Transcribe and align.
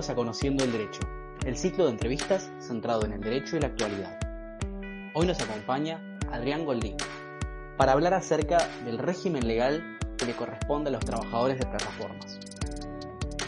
Bienvenidos 0.00 0.10
a 0.10 0.14
Conociendo 0.14 0.64
el 0.64 0.72
Derecho, 0.72 1.00
el 1.44 1.58
ciclo 1.58 1.84
de 1.84 1.90
entrevistas 1.90 2.50
centrado 2.58 3.04
en 3.04 3.12
el 3.12 3.20
derecho 3.20 3.58
y 3.58 3.60
la 3.60 3.66
actualidad. 3.66 4.18
Hoy 5.12 5.26
nos 5.26 5.38
acompaña 5.42 6.00
Adrián 6.32 6.64
Goldín 6.64 6.96
para 7.76 7.92
hablar 7.92 8.14
acerca 8.14 8.66
del 8.86 8.96
régimen 8.96 9.46
legal 9.46 9.98
que 10.16 10.24
le 10.24 10.32
corresponde 10.32 10.88
a 10.88 10.92
los 10.92 11.04
trabajadores 11.04 11.58
de 11.58 11.66
plataformas. 11.66 12.40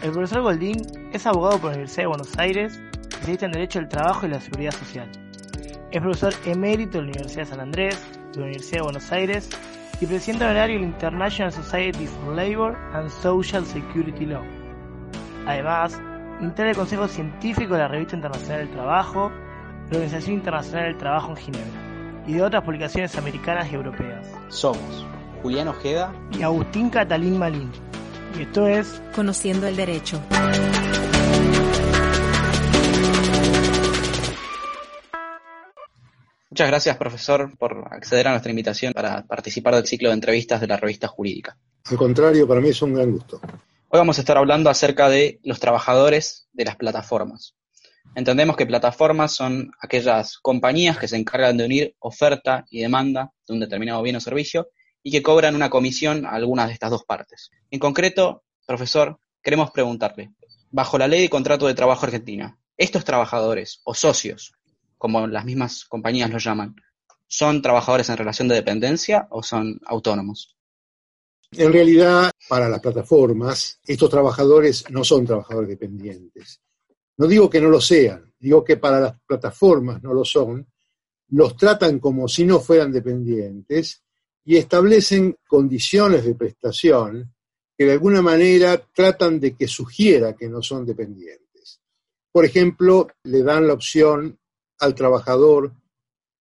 El 0.02 0.12
profesor 0.12 0.42
Goldín 0.42 0.76
es 1.10 1.26
abogado 1.26 1.56
por 1.56 1.70
la 1.70 1.76
Universidad 1.76 2.02
de 2.02 2.08
Buenos 2.08 2.38
Aires, 2.38 2.80
especialista 3.00 3.46
en 3.46 3.52
Derecho 3.52 3.78
del 3.78 3.88
Trabajo 3.88 4.26
y 4.26 4.28
la 4.28 4.40
Seguridad 4.40 4.72
Social. 4.72 5.10
Es 5.90 6.02
profesor 6.02 6.34
emérito 6.44 6.98
de 6.98 7.04
la 7.04 7.12
Universidad 7.12 7.44
de 7.44 7.48
San 7.48 7.60
Andrés, 7.60 7.98
de 8.32 8.40
la 8.40 8.44
Universidad 8.44 8.78
de 8.80 8.82
Buenos 8.82 9.10
Aires 9.10 9.48
y 10.02 10.04
presidente 10.04 10.44
honorario 10.44 10.76
de 10.76 10.82
la 10.82 10.88
International 10.88 11.50
Society 11.50 12.06
for 12.06 12.36
Labor 12.36 12.76
and 12.92 13.08
Social 13.08 13.64
Security 13.64 14.26
Law. 14.26 14.44
Además, 15.46 15.98
integra 16.40 16.70
el 16.70 16.76
Consejo 16.76 17.08
Científico 17.08 17.74
de 17.74 17.80
la 17.80 17.88
Revista 17.88 18.16
Internacional 18.16 18.58
del 18.58 18.70
Trabajo, 18.70 19.30
la 19.90 19.98
Organización 19.98 20.36
Internacional 20.36 20.84
del 20.84 20.98
Trabajo 20.98 21.30
en 21.30 21.36
Ginebra 21.36 22.24
y 22.26 22.34
de 22.34 22.42
otras 22.42 22.62
publicaciones 22.62 23.16
americanas 23.16 23.70
y 23.70 23.74
europeas. 23.74 24.26
Somos 24.48 25.06
Julián 25.42 25.68
Ojeda 25.68 26.14
y 26.30 26.42
Agustín 26.42 26.88
Catalín 26.90 27.38
Malín. 27.38 27.70
Y 28.38 28.42
esto 28.42 28.66
es 28.66 29.02
Conociendo 29.14 29.66
el 29.66 29.76
Derecho. 29.76 30.20
Muchas 36.50 36.68
gracias, 36.68 36.96
profesor, 36.98 37.56
por 37.56 37.88
acceder 37.90 38.28
a 38.28 38.32
nuestra 38.32 38.50
invitación 38.50 38.92
para 38.92 39.22
participar 39.22 39.74
del 39.74 39.86
ciclo 39.86 40.10
de 40.10 40.14
entrevistas 40.14 40.60
de 40.60 40.66
la 40.66 40.76
revista 40.76 41.08
jurídica. 41.08 41.56
Al 41.90 41.96
contrario, 41.96 42.46
para 42.46 42.60
mí 42.60 42.68
es 42.68 42.82
un 42.82 42.92
gran 42.92 43.10
gusto. 43.10 43.40
Hoy 43.94 43.98
vamos 43.98 44.16
a 44.16 44.22
estar 44.22 44.38
hablando 44.38 44.70
acerca 44.70 45.10
de 45.10 45.38
los 45.42 45.60
trabajadores 45.60 46.48
de 46.54 46.64
las 46.64 46.76
plataformas. 46.76 47.56
Entendemos 48.14 48.56
que 48.56 48.64
plataformas 48.64 49.34
son 49.34 49.70
aquellas 49.82 50.38
compañías 50.38 50.96
que 50.96 51.08
se 51.08 51.18
encargan 51.18 51.58
de 51.58 51.66
unir 51.66 51.96
oferta 51.98 52.64
y 52.70 52.80
demanda 52.80 53.34
de 53.46 53.52
un 53.52 53.60
determinado 53.60 54.00
bien 54.00 54.16
o 54.16 54.20
servicio 54.20 54.68
y 55.02 55.10
que 55.10 55.22
cobran 55.22 55.54
una 55.54 55.68
comisión 55.68 56.24
a 56.24 56.30
algunas 56.30 56.68
de 56.68 56.72
estas 56.72 56.90
dos 56.90 57.04
partes. 57.04 57.50
En 57.70 57.78
concreto, 57.78 58.44
profesor, 58.66 59.18
queremos 59.42 59.70
preguntarle, 59.72 60.30
bajo 60.70 60.96
la 60.96 61.06
ley 61.06 61.20
de 61.20 61.28
contrato 61.28 61.66
de 61.66 61.74
trabajo 61.74 62.06
argentina, 62.06 62.58
estos 62.78 63.04
trabajadores 63.04 63.82
o 63.84 63.92
socios 63.92 64.54
como 64.96 65.26
las 65.26 65.44
mismas 65.44 65.84
compañías 65.84 66.30
lo 66.30 66.38
llaman, 66.38 66.76
¿son 67.28 67.60
trabajadores 67.60 68.08
en 68.08 68.16
relación 68.16 68.48
de 68.48 68.54
dependencia 68.54 69.26
o 69.28 69.42
son 69.42 69.78
autónomos? 69.84 70.56
En 71.54 71.70
realidad, 71.70 72.30
para 72.48 72.68
las 72.68 72.80
plataformas, 72.80 73.78
estos 73.84 74.08
trabajadores 74.08 74.90
no 74.90 75.04
son 75.04 75.26
trabajadores 75.26 75.68
dependientes. 75.68 76.60
No 77.18 77.26
digo 77.26 77.50
que 77.50 77.60
no 77.60 77.68
lo 77.68 77.80
sean, 77.80 78.32
digo 78.38 78.64
que 78.64 78.78
para 78.78 79.00
las 79.00 79.20
plataformas 79.26 80.02
no 80.02 80.14
lo 80.14 80.24
son, 80.24 80.66
los 81.28 81.56
tratan 81.56 81.98
como 81.98 82.26
si 82.26 82.44
no 82.44 82.58
fueran 82.58 82.90
dependientes 82.90 84.02
y 84.44 84.56
establecen 84.56 85.36
condiciones 85.46 86.24
de 86.24 86.34
prestación 86.34 87.34
que 87.76 87.84
de 87.84 87.92
alguna 87.92 88.22
manera 88.22 88.82
tratan 88.92 89.38
de 89.38 89.54
que 89.54 89.68
sugiera 89.68 90.34
que 90.34 90.48
no 90.48 90.62
son 90.62 90.86
dependientes. 90.86 91.80
Por 92.30 92.46
ejemplo, 92.46 93.08
le 93.24 93.42
dan 93.42 93.66
la 93.66 93.74
opción 93.74 94.38
al 94.78 94.94
trabajador, 94.94 95.72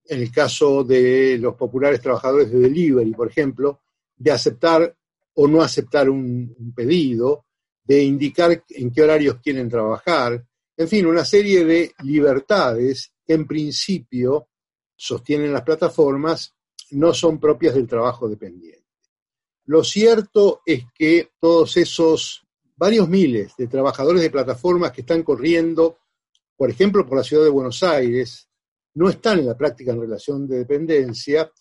en 0.05 0.21
el 0.21 0.31
caso 0.31 0.85
de 0.85 1.37
los 1.37 1.55
populares 1.55 1.99
trabajadores 1.99 2.49
de 2.49 2.59
delivery, 2.59 3.11
por 3.11 3.27
ejemplo, 3.27 3.81
de 4.15 4.31
aceptar 4.31 4.95
o 5.35 5.47
no 5.47 5.61
aceptar 5.61 6.09
un, 6.09 6.73
pedido, 6.75 7.45
de 7.83 8.03
indicar 8.03 8.63
en 8.69 8.91
qué 8.91 9.01
horarios 9.01 9.37
quieren 9.41 9.69
trabajar, 9.69 10.45
en 10.77 10.87
fin, 10.87 11.05
una 11.05 11.25
serie 11.25 11.65
de 11.65 11.93
libertades 12.03 13.11
que 13.25 13.33
en 13.33 13.45
principio 13.45 14.49
sostienen 14.95 15.53
las 15.53 15.63
plataformas 15.63 16.55
no 16.91 17.13
son 17.13 17.39
propias 17.39 17.75
del 17.75 17.87
trabajo 17.87 18.27
dependiente. 18.29 18.85
Lo 19.65 19.83
cierto 19.83 20.61
es 20.65 20.83
que 20.93 21.31
todos 21.39 21.77
esos 21.77 22.45
varios 22.75 23.07
miles 23.07 23.53
de 23.57 23.67
trabajadores 23.67 24.21
de 24.21 24.29
plataformas 24.29 24.91
que 24.91 25.01
están 25.01 25.23
corriendo 25.23 25.97
por 26.61 26.69
ejemplo, 26.69 27.07
por 27.07 27.17
la 27.17 27.23
ciudad 27.23 27.43
de 27.43 27.49
Buenos 27.49 27.81
Aires, 27.81 28.47
no 28.93 29.09
están 29.09 29.39
en 29.39 29.47
la 29.47 29.57
práctica 29.57 29.93
en 29.93 30.01
relación 30.01 30.47
de 30.47 30.59
dependencia 30.59 31.51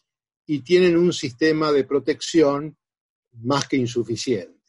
y 0.45 0.61
tienen 0.61 0.95
un 0.95 1.15
sistema 1.15 1.73
de 1.73 1.85
protección 1.85 2.77
más 3.33 3.69
que 3.69 3.77
insuficiente. 3.77 4.61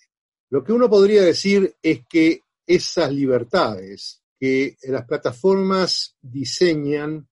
Lo 0.49 0.63
que 0.63 0.73
uno 0.73 0.89
podría 0.89 1.23
decir 1.23 1.75
es 1.81 2.05
que 2.07 2.43
esas 2.65 3.11
libertades 3.11 4.21
que 4.39 4.77
las 4.83 5.05
plataformas 5.05 6.17
diseñan 6.21 7.27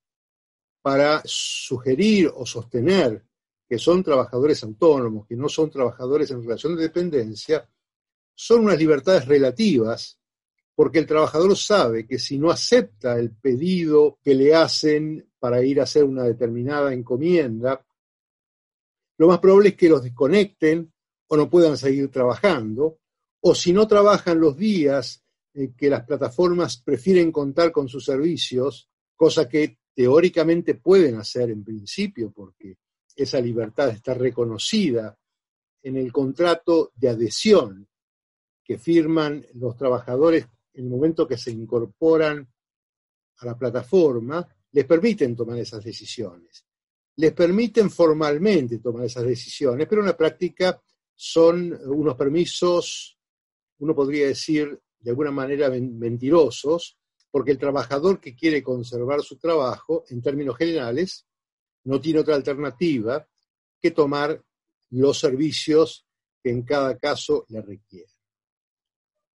para 0.82 1.22
sugerir 1.26 2.32
o 2.34 2.46
sostener 2.46 3.26
que 3.68 3.78
son 3.78 4.04
trabajadores 4.04 4.64
autónomos, 4.64 5.28
que 5.28 5.36
no 5.36 5.48
son 5.50 5.70
trabajadores 5.70 6.32
en 6.32 6.42
relación 6.42 6.76
de 6.76 6.84
dependencia, 6.84 7.70
son 8.34 8.66
unas 8.66 8.80
libertades 8.80 9.26
relativas 9.26 10.20
porque 10.74 11.00
el 11.00 11.06
trabajador 11.06 11.58
sabe 11.58 12.08
que 12.08 12.18
si 12.18 12.40
no 12.40 12.50
acepta 12.50 13.20
el 13.20 13.32
pedido 13.32 14.18
que 14.24 14.34
le 14.34 14.56
hacen 14.56 15.30
para 15.38 15.62
ir 15.62 15.80
a 15.80 15.84
hacer 15.84 16.06
una 16.06 16.24
determinada 16.24 16.94
encomienda, 16.94 17.86
lo 19.18 19.28
más 19.28 19.40
probable 19.40 19.70
es 19.70 19.76
que 19.76 19.90
los 19.90 20.02
desconecten 20.02 20.94
o 21.30 21.38
no 21.38 21.50
puedan 21.50 21.78
seguir 21.78 22.10
trabajando, 22.10 23.00
o 23.42 23.56
si 23.56 23.72
no 23.72 23.88
trabajan 23.88 24.40
los 24.40 24.58
días 24.58 25.24
eh, 25.54 25.72
que 25.78 25.90
las 25.90 26.04
plataformas 26.06 26.78
prefieren 26.78 27.32
contar 27.32 27.72
con 27.72 27.88
sus 27.88 28.04
servicios, 28.04 28.90
cosa 29.16 29.48
que 29.48 29.78
teóricamente 29.94 30.76
pueden 30.76 31.16
hacer 31.16 31.52
en 31.52 31.64
principio, 31.64 32.32
porque 32.32 32.78
esa 33.16 33.40
libertad 33.40 33.90
está 33.90 34.14
reconocida 34.14 35.18
en 35.84 35.98
el 35.98 36.12
contrato 36.12 36.92
de 36.96 37.10
adhesión 37.10 37.88
que 38.64 38.78
firman 38.78 39.46
los 39.54 39.76
trabajadores 39.78 40.48
en 40.74 40.86
el 40.86 40.90
momento 40.90 41.28
que 41.28 41.38
se 41.38 41.52
incorporan 41.52 42.48
a 43.38 43.46
la 43.46 43.58
plataforma, 43.58 44.48
les 44.72 44.86
permiten 44.86 45.36
tomar 45.36 45.58
esas 45.60 45.84
decisiones. 45.84 46.66
Les 47.18 47.34
permiten 47.34 47.90
formalmente 47.90 48.80
tomar 48.80 49.06
esas 49.06 49.26
decisiones, 49.26 49.88
pero 49.88 50.02
en 50.02 50.08
la 50.08 50.18
práctica 50.18 50.82
son 51.22 51.78
unos 51.84 52.16
permisos, 52.16 53.20
uno 53.80 53.94
podría 53.94 54.28
decir 54.28 54.80
de 55.02 55.10
alguna 55.10 55.32
manera 55.32 55.70
mentirosos, 55.70 56.98
porque 57.30 57.52
el 57.52 57.58
trabajador 57.58 58.22
que 58.22 58.38
quiere 58.38 58.64
conservar 58.64 59.22
su 59.22 59.38
trabajo, 59.38 60.06
en 60.08 60.22
términos 60.22 60.56
generales, 60.56 61.28
no 61.84 62.00
tiene 62.00 62.22
otra 62.22 62.36
alternativa 62.36 63.28
que 63.82 63.92
tomar 63.92 64.42
los 64.92 65.20
servicios 65.20 66.06
que 66.42 66.52
en 66.52 66.62
cada 66.62 66.98
caso 66.98 67.46
le 67.50 67.64
requieren. 67.64 68.16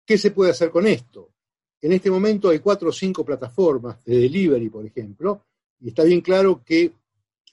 ¿Qué 0.04 0.18
se 0.18 0.32
puede 0.32 0.50
hacer 0.50 0.70
con 0.70 0.86
esto? 0.86 1.32
En 1.80 1.92
este 1.92 2.10
momento 2.10 2.50
hay 2.50 2.58
cuatro 2.58 2.91
o 2.91 2.92
cinco 2.92 3.24
plataformas 3.24 4.04
de 4.04 4.18
delivery, 4.18 4.68
por 4.68 4.84
ejemplo, 4.84 5.47
y 5.80 5.88
está 5.88 6.04
bien 6.04 6.20
claro 6.20 6.62
que 6.62 6.92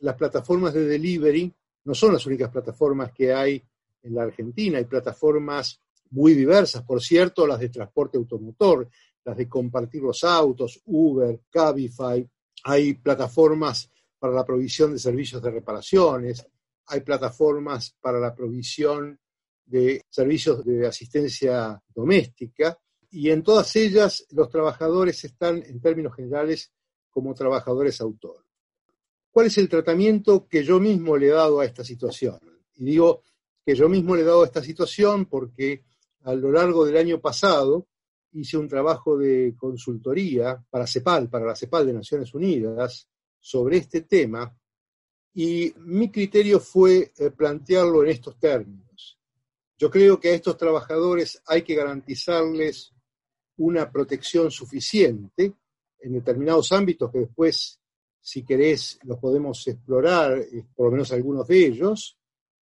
las 0.01 0.15
plataformas 0.15 0.73
de 0.73 0.85
delivery 0.85 1.53
no 1.85 1.95
son 1.95 2.11
las 2.11 2.25
únicas 2.25 2.51
plataformas 2.51 3.13
que 3.13 3.33
hay 3.33 3.63
en 4.07 4.16
la 4.16 4.23
Argentina, 4.23 4.78
hay 4.78 4.85
plataformas 4.85 5.81
muy 6.12 6.34
diversas, 6.34 6.84
por 6.84 7.01
cierto, 7.01 7.45
las 7.45 7.59
de 7.59 7.69
transporte 7.69 8.18
automotor, 8.18 8.89
las 9.24 9.38
de 9.38 9.50
compartir 9.50 10.01
los 10.01 10.24
autos, 10.24 10.81
Uber, 10.86 11.42
Cabify, 11.50 12.27
hay 12.63 12.94
plataformas 12.95 13.92
para 14.18 14.33
la 14.33 14.45
provisión 14.45 14.94
de 14.94 15.00
servicios 15.00 15.42
de 15.42 15.51
reparaciones, 15.51 16.45
hay 16.88 17.01
plataformas 17.01 17.95
para 18.00 18.19
la 18.19 18.33
provisión 18.33 19.19
de 19.65 20.01
servicios 20.10 20.63
de 20.63 20.88
asistencia 20.88 21.81
doméstica 21.94 22.77
y 23.12 23.30
en 23.30 23.44
todas 23.44 23.75
ellas 23.75 24.25
los 24.31 24.50
trabajadores 24.50 25.24
están 25.25 25.62
en 25.63 25.81
términos 25.81 26.15
generales 26.15 26.71
como 27.10 27.33
trabajadores 27.33 28.00
autónomos. 28.00 28.45
¿Cuál 29.30 29.48
es 29.48 29.57
el 29.57 29.69
tratamiento 29.69 30.48
que 30.48 30.63
yo 30.63 30.80
mismo 30.80 31.18
le 31.18 31.27
he 31.27 31.31
dado 31.31 31.60
a 31.60 31.65
esta 31.65 31.83
situación? 31.83 32.39
Y 32.75 32.86
digo 32.86 33.24
que 33.67 33.75
yo 33.75 33.89
mismo 33.89 34.15
le 34.15 34.21
he 34.21 34.25
dado 34.25 34.45
esta 34.45 34.63
situación 34.63 35.25
porque 35.25 35.83
a 36.23 36.33
lo 36.33 36.53
largo 36.53 36.85
del 36.85 36.95
año 36.95 37.19
pasado 37.19 37.85
hice 38.31 38.55
un 38.55 38.69
trabajo 38.69 39.17
de 39.17 39.55
consultoría 39.57 40.63
para 40.69 40.87
CEPAL, 40.87 41.29
para 41.29 41.45
la 41.45 41.53
CEPAL 41.53 41.87
de 41.87 41.91
Naciones 41.91 42.33
Unidas, 42.33 43.09
sobre 43.37 43.75
este 43.75 44.03
tema, 44.03 44.57
y 45.33 45.73
mi 45.79 46.09
criterio 46.09 46.61
fue 46.61 47.11
eh, 47.17 47.29
plantearlo 47.31 48.05
en 48.05 48.11
estos 48.11 48.39
términos. 48.39 49.19
Yo 49.77 49.91
creo 49.91 50.17
que 50.17 50.29
a 50.29 50.35
estos 50.35 50.55
trabajadores 50.55 51.41
hay 51.45 51.63
que 51.63 51.75
garantizarles 51.75 52.93
una 53.57 53.91
protección 53.91 54.49
suficiente 54.49 55.55
en 55.99 56.13
determinados 56.13 56.71
ámbitos 56.71 57.11
que 57.11 57.19
después, 57.19 57.81
si 58.21 58.45
querés, 58.45 58.97
los 59.03 59.19
podemos 59.19 59.67
explorar, 59.67 60.37
eh, 60.37 60.63
por 60.73 60.85
lo 60.85 60.91
menos 60.93 61.11
algunos 61.11 61.45
de 61.49 61.65
ellos. 61.65 62.17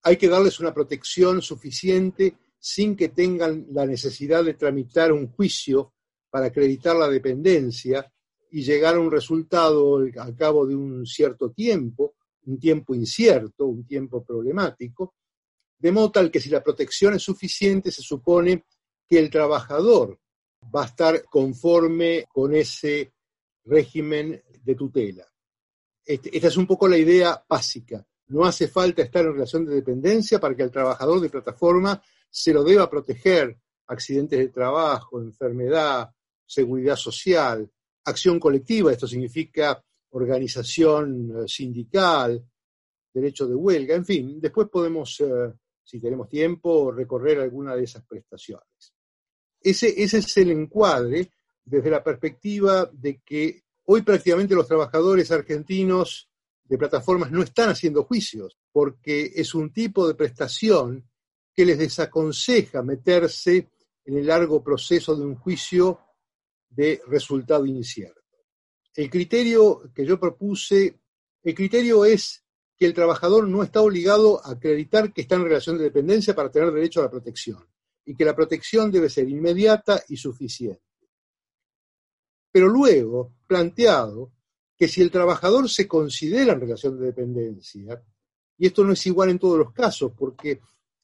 Hay 0.08 0.18
que 0.18 0.30
darles 0.30 0.60
una 0.60 0.72
protección 0.72 1.42
suficiente 1.42 2.38
sin 2.60 2.96
que 2.96 3.10
tengan 3.10 3.66
la 3.72 3.88
necesidad 3.88 4.44
de 4.44 4.54
tramitar 4.54 5.12
un 5.12 5.32
juicio 5.32 5.94
para 6.30 6.46
acreditar 6.46 6.96
la 6.96 7.10
dependencia 7.10 8.14
y 8.52 8.62
llegar 8.62 8.96
a 8.96 9.00
un 9.00 9.10
resultado 9.10 9.98
al 9.98 10.36
cabo 10.36 10.68
de 10.68 10.76
un 10.76 11.08
cierto 11.08 11.50
tiempo, 11.50 12.14
un 12.46 12.60
tiempo 12.60 12.94
incierto, 12.94 13.66
un 13.66 13.84
tiempo 13.88 14.24
problemático, 14.24 15.16
de 15.80 15.92
modo 15.92 16.12
tal 16.12 16.30
que 16.30 16.40
si 16.40 16.50
la 16.50 16.62
protección 16.64 17.16
es 17.16 17.24
suficiente, 17.24 17.92
se 17.92 18.04
supone 18.04 18.66
que 19.10 19.18
el 19.18 19.32
trabajador 19.32 20.20
va 20.74 20.84
a 20.84 20.88
estar 20.88 21.26
conforme 21.26 22.26
con 22.32 22.54
ese 22.54 23.12
régimen 23.64 24.40
de 24.64 24.76
tutela. 24.76 25.26
Este, 26.06 26.36
esta 26.36 26.50
es 26.50 26.58
un 26.58 26.68
poco 26.68 26.88
la 26.88 26.98
idea 27.00 27.44
básica. 27.50 28.06
No 28.28 28.46
hace 28.46 28.68
falta 28.68 29.02
estar 29.02 29.26
en 29.26 29.34
relación 29.34 29.66
de 29.66 29.76
dependencia 29.76 30.40
para 30.40 30.56
que 30.56 30.64
el 30.64 30.72
trabajador 30.72 31.20
de 31.20 31.30
plataforma 31.30 32.02
se 32.30 32.54
lo 32.54 32.64
deba 32.64 32.90
proteger 32.90 33.58
accidentes 33.88 34.40
de 34.40 34.50
trabajo, 34.50 35.22
enfermedad, 35.22 36.10
seguridad 36.46 36.96
social, 36.96 37.70
acción 38.06 38.40
colectiva, 38.40 38.92
esto 38.92 39.08
significa 39.08 39.84
organización 40.12 41.44
eh, 41.44 41.48
sindical, 41.48 42.44
derecho 43.14 43.48
de 43.48 43.56
huelga, 43.56 43.96
en 43.96 44.06
fin, 44.06 44.40
después 44.40 44.68
podemos, 44.70 45.20
eh, 45.22 45.54
si 45.84 46.00
tenemos 46.00 46.28
tiempo, 46.28 46.92
recorrer 46.92 47.40
alguna 47.40 47.76
de 47.76 47.84
esas 47.84 48.06
prestaciones. 48.06 48.94
Ese, 49.62 50.02
ese 50.04 50.20
es 50.20 50.38
el 50.38 50.52
encuadre 50.52 51.32
desde 51.64 51.90
la 51.90 52.04
perspectiva 52.04 52.90
de 52.92 53.22
que 53.22 53.64
hoy 53.86 54.02
prácticamente 54.04 54.56
los 54.56 54.68
trabajadores 54.68 55.32
argentinos 55.32 56.30
de 56.66 56.78
plataformas 56.78 57.32
no 57.32 57.44
están 57.44 57.70
haciendo 57.70 58.04
juicios, 58.04 58.58
porque 58.72 59.32
es 59.36 59.54
un 59.54 59.72
tipo 59.72 60.08
de 60.08 60.16
prestación 60.16 61.08
que 61.54 61.66
les 61.66 61.78
desaconseja 61.78 62.82
meterse 62.82 63.70
en 64.04 64.18
el 64.18 64.28
largo 64.28 64.64
proceso 64.64 65.16
de 65.16 65.26
un 65.26 65.36
juicio 65.36 66.00
de 66.70 67.02
resultado 67.08 67.66
incierto. 67.66 68.22
El 68.94 69.10
criterio 69.10 69.92
que 69.94 70.06
yo 70.06 70.20
propuse, 70.20 71.00
el 71.44 71.56
criterio 71.56 72.04
es 72.06 72.44
que 72.78 72.86
el 72.86 72.94
trabajador 72.94 73.48
no 73.48 73.64
está 73.64 73.82
obligado 73.82 74.46
a 74.46 74.52
acreditar 74.52 75.14
que 75.14 75.22
está 75.22 75.36
en 75.36 75.44
relación 75.44 75.78
de 75.78 75.86
dependencia 75.86 76.36
para 76.36 76.52
tener 76.52 76.72
derecho 76.72 77.00
a 77.00 77.04
la 77.04 77.12
protección 77.12 77.66
y 78.06 78.16
que 78.16 78.26
la 78.26 78.36
protección 78.36 78.92
debe 78.92 79.10
ser 79.10 79.30
inmediata 79.30 80.04
y 80.10 80.18
suficiente. 80.18 80.82
Pero 82.52 82.68
luego, 82.68 83.34
planteado 83.48 84.32
que 84.78 84.88
si 84.88 85.02
el 85.02 85.12
trabajador 85.12 85.70
se 85.70 85.88
considera 85.88 86.54
en 86.54 86.62
relación 86.62 87.00
de 87.00 87.08
dependencia, 87.08 88.02
y 88.58 88.68
esto 88.68 88.84
no 88.84 88.94
es 88.94 89.06
igual 89.08 89.30
en 89.30 89.40
todos 89.40 89.58
los 89.58 89.72
casos, 89.72 90.12
porque 90.18 90.60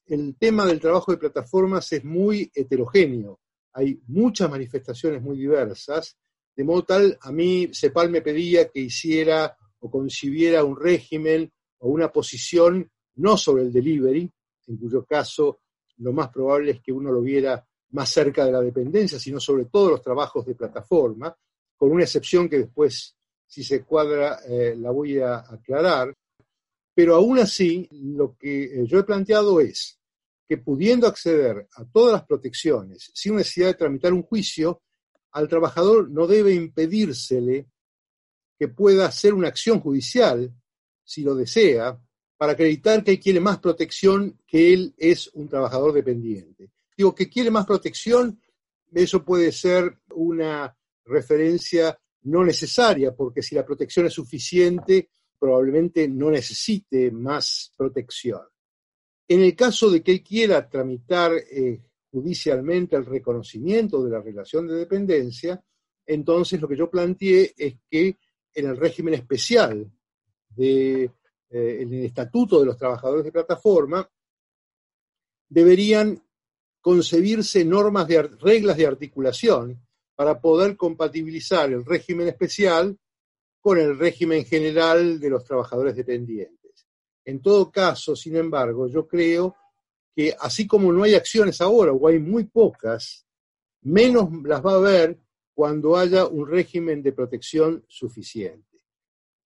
el 0.06 0.36
tema 0.38 0.66
del 0.66 0.80
trabajo 0.80 1.12
de 1.12 1.18
plataformas 1.18 1.92
es 1.94 2.04
muy 2.04 2.52
heterogéneo. 2.54 3.40
Hay 3.74 4.02
muchas 4.08 4.50
manifestaciones 4.50 5.22
muy 5.22 5.38
diversas, 5.38 6.18
de 6.56 6.64
modo 6.64 6.84
tal, 6.84 7.18
a 7.22 7.32
mí 7.32 7.70
CEPAL 7.74 8.10
me 8.10 8.22
pedía 8.22 8.70
que 8.70 8.82
hiciera 8.82 9.56
o 9.80 9.90
concibiera 9.90 10.64
un 10.64 10.78
régimen 10.78 11.52
o 11.80 11.90
una 11.90 12.12
posición 12.12 12.90
no 13.16 13.38
sobre 13.38 13.64
el 13.64 13.72
delivery, 13.72 14.30
en 14.68 14.78
cuyo 14.78 15.06
caso 15.06 15.62
lo 15.98 16.14
más 16.14 16.30
probable 16.30 16.72
es 16.72 16.82
que 16.82 16.92
uno 16.92 17.12
lo 17.12 17.22
viera 17.22 17.66
más 17.92 18.10
cerca 18.10 18.46
de 18.46 18.52
la 18.52 18.62
dependencia, 18.62 19.20
sino 19.20 19.40
sobre 19.40 19.66
todos 19.66 19.92
los 19.92 20.02
trabajos 20.02 20.46
de 20.46 20.56
plataforma, 20.56 21.36
con 21.76 21.92
una 21.92 22.04
excepción 22.04 22.50
que 22.50 22.60
después, 22.60 23.16
si 23.52 23.66
se 23.66 23.84
cuadra, 23.84 24.40
eh, 24.48 24.78
la 24.78 24.92
voy 24.92 25.20
a 25.20 25.40
aclarar. 25.40 26.16
Pero 26.96 27.16
aún 27.16 27.38
así, 27.38 27.86
lo 27.92 28.38
que 28.38 28.64
eh, 28.64 28.86
yo 28.86 28.98
he 29.00 29.04
planteado 29.04 29.60
es 29.60 30.00
que 30.48 30.58
pudiendo 30.58 31.06
acceder 31.06 31.68
a 31.76 31.84
todas 31.84 32.14
las 32.14 32.26
protecciones 32.26 33.12
sin 33.14 33.36
necesidad 33.36 33.68
de 33.68 33.74
tramitar 33.74 34.14
un 34.14 34.24
juicio, 34.24 34.84
al 35.32 35.50
trabajador 35.50 36.10
no 36.10 36.28
debe 36.28 36.54
impedírsele 36.54 37.68
que 38.58 38.70
pueda 38.70 39.08
hacer 39.08 39.34
una 39.34 39.50
acción 39.50 39.82
judicial, 39.82 40.50
si 41.04 41.22
lo 41.22 41.36
desea, 41.36 42.00
para 42.38 42.54
acreditar 42.54 43.04
que 43.04 43.20
quiere 43.20 43.42
más 43.42 43.60
protección 43.60 44.40
que 44.48 44.72
él 44.74 44.96
es 44.98 45.28
un 45.34 45.50
trabajador 45.50 45.92
dependiente. 45.92 46.70
Digo, 46.96 47.14
que 47.14 47.30
quiere 47.30 47.52
más 47.52 47.66
protección, 47.66 48.42
eso 48.94 49.26
puede 49.26 49.52
ser 49.52 49.98
una 50.16 50.74
referencia 51.04 52.01
no 52.24 52.44
necesaria, 52.44 53.14
porque 53.16 53.42
si 53.42 53.56
la 53.56 53.66
protección 53.66 54.06
es 54.06 54.14
suficiente, 54.14 55.10
probablemente 55.40 56.08
no 56.08 56.30
necesite 56.30 57.12
más 57.12 57.74
protección. 57.76 58.42
En 59.28 59.42
el 59.42 59.56
caso 59.56 59.90
de 59.90 60.04
que 60.04 60.12
él 60.12 60.24
quiera 60.24 60.68
tramitar 60.70 61.32
eh, 61.34 61.82
judicialmente 62.12 62.96
el 62.96 63.06
reconocimiento 63.06 64.04
de 64.04 64.12
la 64.12 64.22
relación 64.22 64.68
de 64.68 64.76
dependencia, 64.76 65.64
entonces 66.06 66.60
lo 66.60 66.68
que 66.68 66.78
yo 66.78 66.90
planteé 66.90 67.54
es 67.58 67.76
que 67.90 68.18
en 68.54 68.68
el 68.68 68.78
régimen 68.78 69.14
especial 69.14 69.90
de, 70.50 71.12
eh, 71.50 72.06
Estatuto 72.06 72.60
de 72.60 72.66
los 72.66 72.78
Trabajadores 72.78 73.24
de 73.24 73.32
Plataforma 73.32 74.08
deberían 75.48 76.22
concebirse 76.82 77.64
normas 77.64 78.08
de 78.08 78.24
reglas 78.24 78.78
de 78.78 78.88
articulación 78.88 79.82
para 80.22 80.40
poder 80.40 80.78
compatibilizar 80.78 81.72
el 81.72 81.84
régimen 81.84 82.28
especial 82.28 82.96
con 83.60 83.80
el 83.80 83.98
régimen 83.98 84.46
general 84.46 85.20
de 85.20 85.32
los 85.32 85.44
trabajadores 85.44 85.96
dependientes. 85.96 86.88
En 87.26 87.42
todo 87.42 87.72
caso, 87.72 88.16
sin 88.16 88.36
embargo, 88.36 88.88
yo 88.88 89.08
creo 89.08 89.56
que 90.16 90.36
así 90.40 90.68
como 90.68 90.94
no 90.94 91.02
hay 91.02 91.16
acciones 91.16 91.60
ahora, 91.60 91.92
o 91.92 92.08
hay 92.08 92.20
muy 92.20 92.44
pocas, 92.44 93.26
menos 93.82 94.30
las 94.44 94.64
va 94.64 94.74
a 94.74 94.76
haber 94.76 95.18
cuando 95.56 95.98
haya 95.98 96.28
un 96.28 96.48
régimen 96.48 97.02
de 97.02 97.14
protección 97.14 97.84
suficiente. 97.88 98.78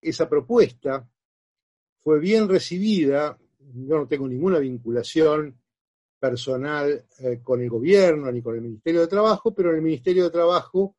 Esa 0.02 0.28
propuesta 0.28 1.08
fue 2.02 2.20
bien 2.20 2.50
recibida, 2.50 3.38
yo 3.60 3.96
no 3.96 4.06
tengo 4.06 4.28
ninguna 4.28 4.58
vinculación 4.58 5.58
personal 6.28 7.06
eh, 7.18 7.40
con 7.42 7.60
el 7.60 7.68
gobierno 7.68 8.30
ni 8.32 8.42
con 8.42 8.56
el 8.56 8.62
Ministerio 8.62 9.02
de 9.02 9.06
Trabajo, 9.06 9.54
pero 9.54 9.70
en 9.70 9.76
el 9.76 9.82
Ministerio 9.82 10.24
de 10.24 10.30
Trabajo, 10.30 10.96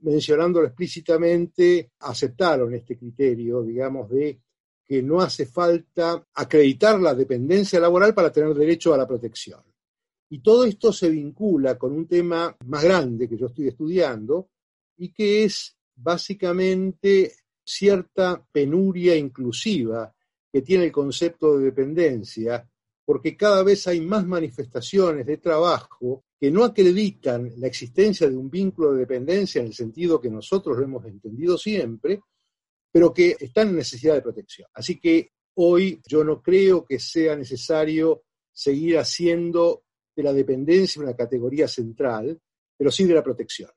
mencionándolo 0.00 0.66
explícitamente, 0.66 1.92
aceptaron 2.00 2.74
este 2.74 2.98
criterio, 2.98 3.62
digamos, 3.62 4.10
de 4.10 4.40
que 4.84 5.02
no 5.02 5.20
hace 5.20 5.46
falta 5.46 6.26
acreditar 6.34 7.00
la 7.00 7.14
dependencia 7.14 7.78
laboral 7.78 8.12
para 8.12 8.32
tener 8.32 8.52
derecho 8.54 8.92
a 8.92 8.98
la 8.98 9.06
protección. 9.06 9.62
Y 10.28 10.40
todo 10.40 10.64
esto 10.64 10.92
se 10.92 11.08
vincula 11.08 11.78
con 11.78 11.92
un 11.92 12.06
tema 12.06 12.54
más 12.66 12.82
grande 12.82 13.28
que 13.28 13.36
yo 13.36 13.46
estoy 13.46 13.68
estudiando 13.68 14.50
y 14.96 15.12
que 15.12 15.44
es 15.44 15.76
básicamente 15.94 17.32
cierta 17.64 18.44
penuria 18.52 19.16
inclusiva 19.16 20.12
que 20.52 20.62
tiene 20.62 20.84
el 20.84 20.92
concepto 20.92 21.58
de 21.58 21.64
dependencia, 21.66 22.68
porque 23.04 23.36
cada 23.36 23.62
vez 23.62 23.86
hay 23.86 24.00
más 24.00 24.26
manifestaciones 24.26 25.26
de 25.26 25.38
trabajo 25.38 26.24
que 26.40 26.50
no 26.50 26.64
acreditan 26.64 27.52
la 27.58 27.66
existencia 27.66 28.28
de 28.28 28.36
un 28.36 28.50
vínculo 28.50 28.92
de 28.92 29.00
dependencia 29.00 29.60
en 29.60 29.66
el 29.68 29.74
sentido 29.74 30.20
que 30.20 30.30
nosotros 30.30 30.76
lo 30.78 30.84
hemos 30.84 31.04
entendido 31.04 31.58
siempre, 31.58 32.20
pero 32.90 33.12
que 33.12 33.36
están 33.38 33.68
en 33.68 33.76
necesidad 33.76 34.14
de 34.14 34.22
protección. 34.22 34.68
Así 34.74 34.98
que 34.98 35.32
hoy 35.54 36.00
yo 36.06 36.24
no 36.24 36.42
creo 36.42 36.84
que 36.84 36.98
sea 36.98 37.36
necesario 37.36 38.22
seguir 38.52 38.98
haciendo 38.98 39.84
de 40.14 40.22
la 40.22 40.32
dependencia 40.32 41.02
una 41.02 41.14
categoría 41.14 41.66
central, 41.66 42.40
pero 42.76 42.90
sí 42.90 43.04
de 43.04 43.14
la 43.14 43.22
protección. 43.22 43.70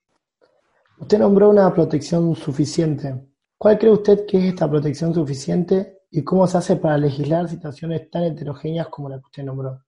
Usted 1.00 1.20
nombró 1.20 1.50
una 1.50 1.74
protección 1.74 2.36
suficiente. 2.36 3.14
¿Cuál 3.58 3.78
cree 3.78 3.92
usted 3.92 4.26
que 4.26 4.38
es 4.38 4.44
esta 4.46 4.70
protección 4.70 5.14
suficiente 5.14 5.97
y 6.10 6.24
cómo 6.24 6.48
se 6.48 6.58
hace 6.58 6.78
para 6.78 6.98
legislar 6.98 7.50
situaciones 7.50 8.10
tan 8.10 8.24
heterogéneas 8.24 8.88
como 8.88 9.10
la 9.10 9.20
que 9.20 9.26
usted 9.26 9.44
nombró? 9.44 9.84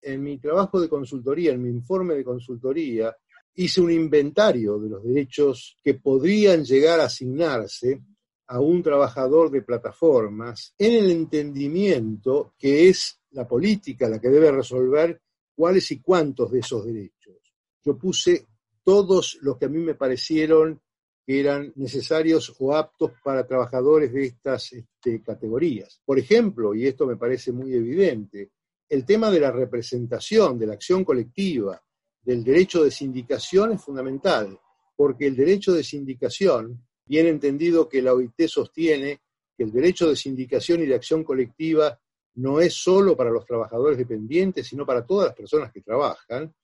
En 0.00 0.22
mi 0.22 0.38
trabajo 0.38 0.80
de 0.80 0.88
consultoría, 0.88 1.52
en 1.52 1.62
mi 1.62 1.68
informe 1.68 2.14
de 2.14 2.24
consultoría, 2.24 3.16
hice 3.54 3.80
un 3.80 3.90
inventario 3.90 4.78
de 4.78 4.90
los 4.90 5.04
derechos 5.04 5.76
que 5.82 5.94
podrían 5.94 6.64
llegar 6.64 7.00
a 7.00 7.06
asignarse 7.06 8.02
a 8.48 8.60
un 8.60 8.82
trabajador 8.82 9.50
de 9.50 9.62
plataformas 9.62 10.74
en 10.78 10.92
el 10.92 11.10
entendimiento 11.10 12.54
que 12.58 12.88
es 12.88 13.20
la 13.30 13.46
política 13.46 14.08
la 14.08 14.20
que 14.20 14.28
debe 14.28 14.52
resolver 14.52 15.20
cuáles 15.54 15.90
y 15.90 16.00
cuántos 16.00 16.52
de 16.52 16.60
esos 16.60 16.84
derechos. 16.84 17.36
Yo 17.84 17.96
puse 17.98 18.46
todos 18.84 19.38
los 19.40 19.58
que 19.58 19.66
a 19.66 19.68
mí 19.68 19.78
me 19.78 19.94
parecieron 19.94 20.80
que 21.26 21.40
eran 21.40 21.72
necesarios 21.74 22.54
o 22.60 22.72
aptos 22.72 23.10
para 23.24 23.44
trabajadores 23.44 24.12
de 24.12 24.26
estas 24.26 24.72
este, 24.72 25.20
categorías. 25.22 26.00
Por 26.04 26.20
ejemplo, 26.20 26.72
y 26.72 26.86
esto 26.86 27.04
me 27.04 27.16
parece 27.16 27.50
muy 27.50 27.74
evidente, 27.74 28.52
el 28.88 29.04
tema 29.04 29.28
de 29.32 29.40
la 29.40 29.50
representación, 29.50 30.56
de 30.56 30.66
la 30.68 30.74
acción 30.74 31.04
colectiva, 31.04 31.82
del 32.22 32.44
derecho 32.44 32.84
de 32.84 32.92
sindicación 32.92 33.72
es 33.72 33.82
fundamental, 33.82 34.56
porque 34.94 35.26
el 35.26 35.34
derecho 35.34 35.72
de 35.72 35.82
sindicación, 35.82 36.86
bien 37.04 37.26
entendido 37.26 37.88
que 37.88 38.02
la 38.02 38.14
OIT 38.14 38.46
sostiene 38.46 39.20
que 39.56 39.64
el 39.64 39.72
derecho 39.72 40.08
de 40.08 40.16
sindicación 40.16 40.82
y 40.82 40.86
de 40.86 40.94
acción 40.94 41.24
colectiva 41.24 41.98
no 42.34 42.60
es 42.60 42.74
solo 42.74 43.16
para 43.16 43.30
los 43.30 43.44
trabajadores 43.44 43.98
dependientes, 43.98 44.68
sino 44.68 44.86
para 44.86 45.04
todas 45.04 45.28
las 45.28 45.36
personas 45.36 45.72
que 45.72 45.80
trabajan, 45.80 46.54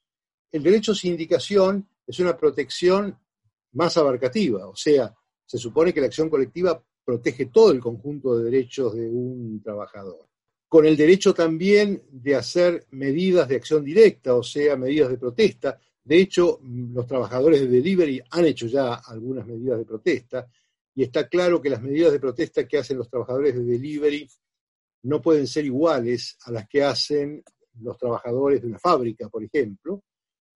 el 0.52 0.62
derecho 0.62 0.92
de 0.92 0.98
sindicación 0.98 1.88
es 2.06 2.20
una 2.20 2.36
protección 2.36 3.18
más 3.72 3.96
abarcativa, 3.96 4.68
o 4.68 4.76
sea, 4.76 5.12
se 5.44 5.58
supone 5.58 5.92
que 5.92 6.00
la 6.00 6.06
acción 6.06 6.30
colectiva 6.30 6.82
protege 7.04 7.46
todo 7.46 7.72
el 7.72 7.80
conjunto 7.80 8.36
de 8.36 8.44
derechos 8.44 8.94
de 8.94 9.08
un 9.08 9.60
trabajador. 9.62 10.28
Con 10.68 10.86
el 10.86 10.96
derecho 10.96 11.34
también 11.34 12.02
de 12.10 12.34
hacer 12.34 12.86
medidas 12.90 13.48
de 13.48 13.56
acción 13.56 13.84
directa, 13.84 14.34
o 14.34 14.42
sea, 14.42 14.76
medidas 14.76 15.10
de 15.10 15.18
protesta. 15.18 15.78
De 16.02 16.18
hecho, 16.18 16.60
los 16.62 17.06
trabajadores 17.06 17.60
de 17.60 17.66
delivery 17.66 18.22
han 18.30 18.46
hecho 18.46 18.66
ya 18.66 18.94
algunas 18.94 19.46
medidas 19.46 19.78
de 19.78 19.84
protesta 19.84 20.48
y 20.94 21.02
está 21.02 21.28
claro 21.28 21.60
que 21.60 21.70
las 21.70 21.82
medidas 21.82 22.12
de 22.12 22.20
protesta 22.20 22.66
que 22.66 22.78
hacen 22.78 22.98
los 22.98 23.08
trabajadores 23.08 23.54
de 23.54 23.64
delivery 23.64 24.28
no 25.04 25.20
pueden 25.20 25.46
ser 25.46 25.64
iguales 25.64 26.38
a 26.44 26.52
las 26.52 26.68
que 26.68 26.82
hacen 26.82 27.42
los 27.80 27.98
trabajadores 27.98 28.60
de 28.60 28.68
una 28.68 28.78
fábrica, 28.78 29.28
por 29.28 29.42
ejemplo, 29.42 30.02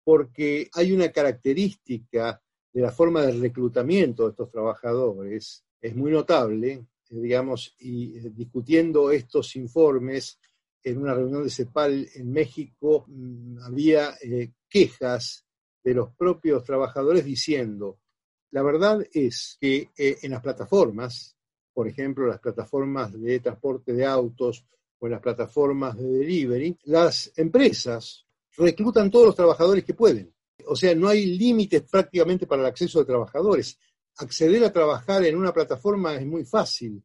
porque 0.04 0.70
hay 0.74 0.92
una 0.92 1.12
característica 1.12 2.42
de 2.74 2.82
la 2.82 2.92
forma 2.92 3.22
de 3.22 3.34
reclutamiento 3.34 4.24
de 4.24 4.32
estos 4.32 4.50
trabajadores, 4.50 5.64
es 5.80 5.96
muy 5.96 6.12
notable, 6.12 6.72
eh, 6.72 6.86
digamos, 7.10 7.76
y 7.80 8.18
eh, 8.18 8.32
discutiendo 8.34 9.12
estos 9.12 9.56
informes 9.56 10.40
en 10.82 10.98
una 10.98 11.14
reunión 11.14 11.44
de 11.44 11.52
CEPAL 11.52 12.10
en 12.16 12.32
México, 12.32 13.06
mm, 13.08 13.60
había 13.60 14.16
eh, 14.22 14.54
quejas 14.68 15.46
de 15.84 15.94
los 15.94 16.16
propios 16.16 16.64
trabajadores 16.64 17.24
diciendo, 17.24 18.00
la 18.52 18.64
verdad 18.64 19.06
es 19.14 19.58
que 19.60 19.90
en 19.98 20.32
las 20.32 20.42
plataformas, 20.42 21.36
por 21.74 21.88
ejemplo, 21.88 22.28
las 22.28 22.40
plataformas 22.40 23.12
de 23.20 23.40
transporte 23.40 23.94
de 23.94 24.06
autos 24.06 24.64
o 25.00 25.08
las 25.08 25.20
plataformas 25.20 25.98
de 25.98 26.08
delivery, 26.08 26.78
las 26.84 27.34
empresas 27.36 28.26
reclutan 28.56 29.10
todos 29.10 29.26
los 29.26 29.36
trabajadores 29.36 29.84
que 29.84 29.96
pueden. 29.96 30.34
O 30.68 30.76
sea, 30.76 30.96
no 30.96 31.08
hay 31.08 31.26
límites 31.26 31.84
prácticamente 31.84 32.48
para 32.48 32.62
el 32.62 32.68
acceso 32.68 33.00
de 33.00 33.06
trabajadores. 33.06 33.78
Acceder 34.18 34.64
a 34.64 34.72
trabajar 34.74 35.26
en 35.26 35.38
una 35.38 35.54
plataforma 35.54 36.16
es 36.16 36.26
muy 36.26 36.46
fácil, 36.46 37.04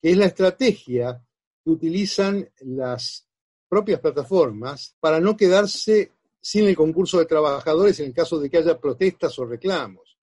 que 0.00 0.10
es 0.10 0.16
la 0.16 0.26
estrategia 0.26 1.22
que 1.62 1.70
utilizan 1.70 2.48
las 2.60 3.26
propias 3.68 4.00
plataformas 4.00 4.96
para 4.98 5.20
no 5.20 5.36
quedarse 5.36 6.12
sin 6.40 6.66
el 6.66 6.76
concurso 6.76 7.18
de 7.18 7.26
trabajadores 7.26 8.00
en 8.00 8.06
el 8.06 8.14
caso 8.14 8.38
de 8.38 8.48
que 8.50 8.58
haya 8.58 8.78
protestas 8.78 9.38
o 9.38 9.44
reclamos. 9.44 10.18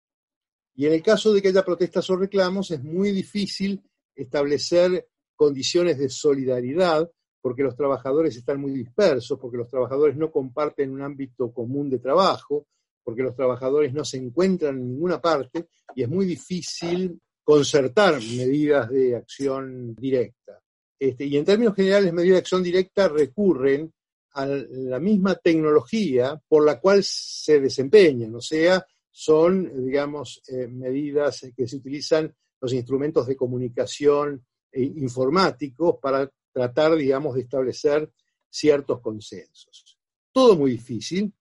Y 0.76 0.86
en 0.86 0.94
el 0.94 1.02
caso 1.02 1.34
de 1.34 1.42
que 1.42 1.48
haya 1.50 1.64
protestas 1.64 2.10
o 2.10 2.18
reclamos, 2.18 2.72
es 2.72 2.84
muy 2.84 3.12
difícil 3.12 3.82
establecer 4.16 5.08
condiciones 5.36 5.98
de 5.98 6.10
solidaridad 6.10 7.10
porque 7.48 7.64
los 7.64 7.78
trabajadores 7.78 8.36
están 8.36 8.60
muy 8.60 8.74
dispersos, 8.74 9.40
porque 9.40 9.56
los 9.56 9.70
trabajadores 9.70 10.18
no 10.18 10.30
comparten 10.30 10.92
un 10.92 11.02
ámbito 11.02 11.54
común 11.54 11.90
de 11.90 12.00
trabajo, 12.00 12.68
porque 13.02 13.24
los 13.24 13.34
trabajadores 13.34 13.94
no 13.94 14.04
se 14.04 14.18
encuentran 14.18 14.76
en 14.76 14.90
ninguna 14.90 15.22
parte 15.22 15.70
y 15.96 16.04
es 16.04 16.10
muy 16.10 16.26
difícil 16.26 17.18
concertar 17.46 18.16
medidas 18.16 18.90
de 18.90 19.16
acción 19.16 19.96
directa. 19.96 20.60
Este, 21.00 21.24
y 21.24 21.38
en 21.38 21.46
términos 21.46 21.74
generales, 21.74 22.12
medidas 22.12 22.34
de 22.34 22.40
acción 22.40 22.64
directa 22.64 23.08
recurren 23.08 23.94
a 24.34 24.46
la 24.46 25.00
misma 25.00 25.36
tecnología 25.36 26.38
por 26.50 26.66
la 26.66 26.82
cual 26.82 27.02
se 27.02 27.62
desempeñan, 27.62 28.36
o 28.36 28.42
sea, 28.42 28.86
son, 29.10 29.86
digamos, 29.86 30.42
eh, 30.50 30.68
medidas 30.68 31.50
que 31.56 31.66
se 31.66 31.78
utilizan 31.78 32.36
los 32.60 32.74
instrumentos 32.74 33.26
de 33.26 33.38
comunicación 33.38 34.46
eh, 34.70 34.82
informáticos 34.82 35.96
para 36.02 36.30
tratar, 36.58 36.96
digamos, 36.96 37.36
de 37.36 37.42
establecer 37.42 38.12
ciertos 38.50 39.00
consensos. 39.00 40.00
Todo 40.32 40.56
muy 40.56 40.72
difícil, 40.72 41.32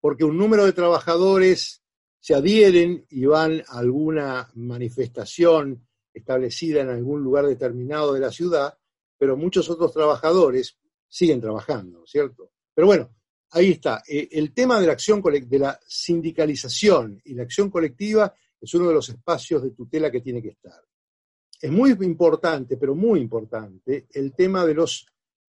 porque 0.00 0.24
un 0.24 0.38
número 0.38 0.64
de 0.64 0.72
trabajadores 0.72 1.82
se 2.18 2.34
adhieren 2.34 3.04
y 3.10 3.26
van 3.26 3.62
a 3.68 3.78
alguna 3.78 4.50
manifestación 4.54 5.86
establecida 6.14 6.80
en 6.80 6.88
algún 6.88 7.22
lugar 7.22 7.46
determinado 7.46 8.14
de 8.14 8.20
la 8.20 8.32
ciudad, 8.32 8.78
pero 9.18 9.36
muchos 9.36 9.68
otros 9.68 9.92
trabajadores 9.92 10.78
siguen 11.06 11.42
trabajando, 11.42 12.06
¿cierto? 12.06 12.52
Pero 12.74 12.86
bueno, 12.86 13.14
ahí 13.50 13.72
está. 13.72 14.02
Eh, 14.08 14.30
el 14.32 14.54
tema 14.54 14.80
de 14.80 14.86
la 14.86 14.94
acción 14.94 15.20
de 15.20 15.58
la 15.58 15.78
sindicalización 15.86 17.20
y 17.22 17.34
la 17.34 17.42
acción 17.42 17.68
colectiva 17.68 18.34
es 18.58 18.72
uno 18.72 18.88
de 18.88 18.94
los 18.94 19.10
espacios 19.10 19.62
de 19.62 19.72
tutela 19.72 20.10
que 20.10 20.22
tiene 20.22 20.40
que 20.40 20.48
estar. 20.48 20.82
Es 21.64 21.72
muy 21.72 21.92
importante, 22.02 22.76
pero 22.76 22.94
muy 22.94 23.20
importante, 23.20 24.06
el 24.12 24.34
tema 24.34 24.66
de 24.66 24.74
los, 24.74 25.06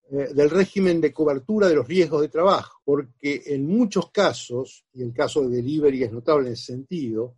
eh, 0.10 0.29
del 0.34 0.50
régimen 0.50 1.01
de 1.01 1.12
cobertura 1.12 1.67
de 1.67 1.75
los 1.75 1.86
riesgos 1.86 2.22
de 2.22 2.29
trabajo, 2.29 2.79
porque 2.86 3.43
en 3.48 3.67
muchos 3.67 4.12
casos, 4.12 4.86
y 4.93 5.03
el 5.03 5.12
caso 5.12 5.41
de 5.41 5.57
delivery 5.57 6.03
es 6.03 6.13
notable 6.13 6.48
en 6.48 6.53
ese 6.53 6.67
sentido, 6.67 7.36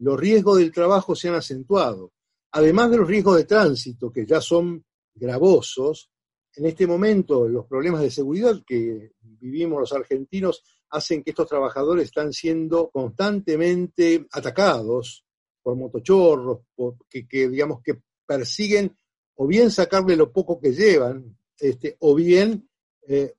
los 0.00 0.20
riesgos 0.20 0.58
del 0.58 0.72
trabajo 0.72 1.16
se 1.16 1.30
han 1.30 1.36
acentuado. 1.36 2.12
Además 2.52 2.90
de 2.90 2.98
los 2.98 3.08
riesgos 3.08 3.38
de 3.38 3.44
tránsito, 3.44 4.12
que 4.12 4.26
ya 4.26 4.42
son 4.42 4.84
gravosos, 5.14 6.10
en 6.54 6.66
este 6.66 6.86
momento 6.86 7.48
los 7.48 7.64
problemas 7.64 8.02
de 8.02 8.10
seguridad 8.10 8.62
que 8.66 9.12
vivimos 9.22 9.80
los 9.80 9.92
argentinos 9.94 10.62
hacen 10.90 11.22
que 11.22 11.30
estos 11.30 11.48
trabajadores 11.48 12.04
están 12.04 12.34
siendo 12.34 12.90
constantemente 12.90 14.26
atacados 14.32 15.24
por 15.62 15.76
motochorros, 15.76 16.58
que, 17.08 17.48
digamos 17.48 17.80
que 17.82 18.02
persiguen 18.28 18.94
o 19.36 19.46
bien 19.46 19.70
sacarle 19.70 20.14
lo 20.14 20.30
poco 20.30 20.60
que 20.60 20.72
llevan, 20.72 21.36
este, 21.58 21.96
o 22.00 22.14
bien 22.14 22.68
eh, 23.08 23.34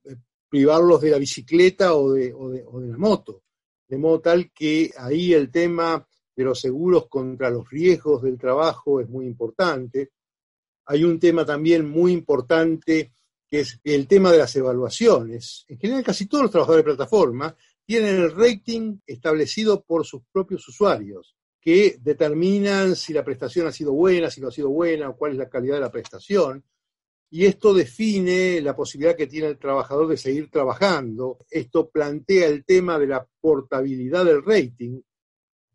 privarlos 0.49 0.99
de 1.01 1.11
la 1.11 1.19
bicicleta 1.19 1.93
o 1.93 2.13
de, 2.13 2.33
o, 2.33 2.49
de, 2.49 2.63
o 2.65 2.79
de 2.79 2.87
la 2.87 2.97
moto. 2.97 3.43
De 3.87 3.97
modo 3.97 4.19
tal 4.19 4.51
que 4.51 4.91
ahí 4.97 5.33
el 5.33 5.51
tema 5.51 6.05
de 6.35 6.43
los 6.43 6.59
seguros 6.59 7.07
contra 7.07 7.49
los 7.49 7.69
riesgos 7.69 8.23
del 8.23 8.37
trabajo 8.37 8.99
es 8.99 9.09
muy 9.09 9.25
importante. 9.25 10.11
Hay 10.85 11.03
un 11.03 11.19
tema 11.19 11.45
también 11.45 11.87
muy 11.87 12.11
importante 12.13 13.13
que 13.47 13.61
es 13.61 13.79
el 13.83 14.07
tema 14.07 14.31
de 14.31 14.37
las 14.37 14.55
evaluaciones. 14.55 15.65
En 15.67 15.79
general, 15.79 16.03
casi 16.03 16.27
todos 16.27 16.43
los 16.43 16.51
trabajadores 16.51 16.85
de 16.85 16.91
plataforma 16.95 17.55
tienen 17.85 18.15
el 18.17 18.35
rating 18.35 18.99
establecido 19.05 19.83
por 19.83 20.05
sus 20.05 20.21
propios 20.31 20.67
usuarios, 20.67 21.35
que 21.61 21.97
determinan 22.01 22.95
si 22.95 23.13
la 23.13 23.23
prestación 23.23 23.67
ha 23.67 23.71
sido 23.71 23.93
buena, 23.93 24.29
si 24.29 24.41
no 24.41 24.47
ha 24.47 24.51
sido 24.51 24.69
buena, 24.69 25.09
o 25.09 25.17
cuál 25.17 25.33
es 25.33 25.37
la 25.37 25.49
calidad 25.49 25.75
de 25.75 25.81
la 25.81 25.91
prestación. 25.91 26.63
Y 27.31 27.45
esto 27.45 27.73
define 27.73 28.59
la 28.61 28.75
posibilidad 28.75 29.15
que 29.15 29.27
tiene 29.27 29.47
el 29.47 29.59
trabajador 29.59 30.07
de 30.07 30.17
seguir 30.17 30.49
trabajando. 30.49 31.37
Esto 31.49 31.89
plantea 31.89 32.47
el 32.47 32.65
tema 32.65 32.97
de 32.97 33.07
la 33.07 33.27
portabilidad 33.39 34.25
del 34.25 34.43
rating. 34.43 35.01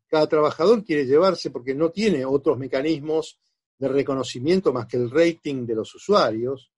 Cada 0.09 0.27
trabajador 0.27 0.85
quiere 0.85 1.07
llevarse 1.07 1.51
porque 1.51 1.75
no 1.75 1.91
tiene 1.91 2.25
otros 2.25 2.59
mecanismos 2.59 3.39
de 3.79 3.89
reconocimiento 3.89 4.73
más 4.73 4.87
que 4.87 4.97
el 4.97 5.11
rating 5.11 5.67
de 5.67 5.75
los 5.75 5.95
usuarios 5.95 6.73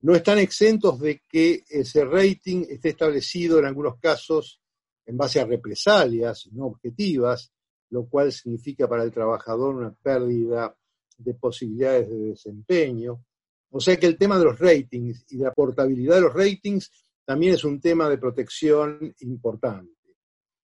no 0.00 0.14
están 0.14 0.38
exentos 0.38 1.00
de 1.00 1.22
que 1.28 1.64
ese 1.68 2.04
rating 2.04 2.64
esté 2.68 2.90
establecido 2.90 3.58
en 3.58 3.66
algunos 3.66 3.98
casos 3.98 4.60
en 5.04 5.16
base 5.16 5.40
a 5.40 5.46
represalias 5.46 6.48
no 6.52 6.66
objetivas, 6.66 7.52
lo 7.90 8.06
cual 8.06 8.32
significa 8.32 8.88
para 8.88 9.02
el 9.02 9.12
trabajador 9.12 9.74
una 9.74 9.92
pérdida 9.92 10.74
de 11.16 11.34
posibilidades 11.34 12.08
de 12.08 12.18
desempeño. 12.18 13.24
O 13.70 13.80
sea 13.80 13.96
que 13.98 14.06
el 14.06 14.16
tema 14.16 14.38
de 14.38 14.44
los 14.44 14.58
ratings 14.58 15.26
y 15.30 15.38
de 15.38 15.44
la 15.44 15.52
portabilidad 15.52 16.16
de 16.16 16.20
los 16.22 16.34
ratings 16.34 16.90
también 17.24 17.54
es 17.54 17.64
un 17.64 17.80
tema 17.80 18.08
de 18.08 18.18
protección 18.18 19.14
importante. 19.20 19.92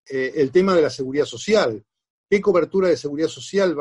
Eh, 0.08 0.32
el 0.36 0.50
tema 0.50 0.74
de 0.74 0.82
la 0.82 0.90
seguridad 0.90 1.24
social. 1.24 1.82
¿Qué 2.28 2.40
cobertura 2.40 2.88
de 2.88 2.96
seguridad 2.96 3.28
social 3.28 3.76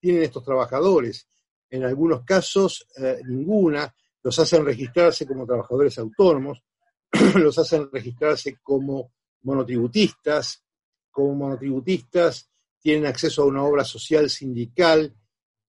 tienen 0.00 0.22
estos 0.22 0.44
trabajadores? 0.44 1.28
En 1.70 1.84
algunos 1.84 2.24
casos, 2.24 2.86
eh, 2.96 3.20
ninguna 3.26 3.94
los 4.22 4.38
hacen 4.38 4.64
registrarse 4.64 5.26
como 5.26 5.46
trabajadores 5.46 5.98
autónomos, 5.98 6.62
los 7.36 7.58
hacen 7.58 7.88
registrarse 7.92 8.58
como 8.62 9.12
monotributistas, 9.42 10.64
como 11.10 11.34
monotributistas 11.34 12.50
tienen 12.84 13.06
acceso 13.06 13.42
a 13.42 13.46
una 13.46 13.64
obra 13.64 13.82
social 13.82 14.28
sindical, 14.28 15.14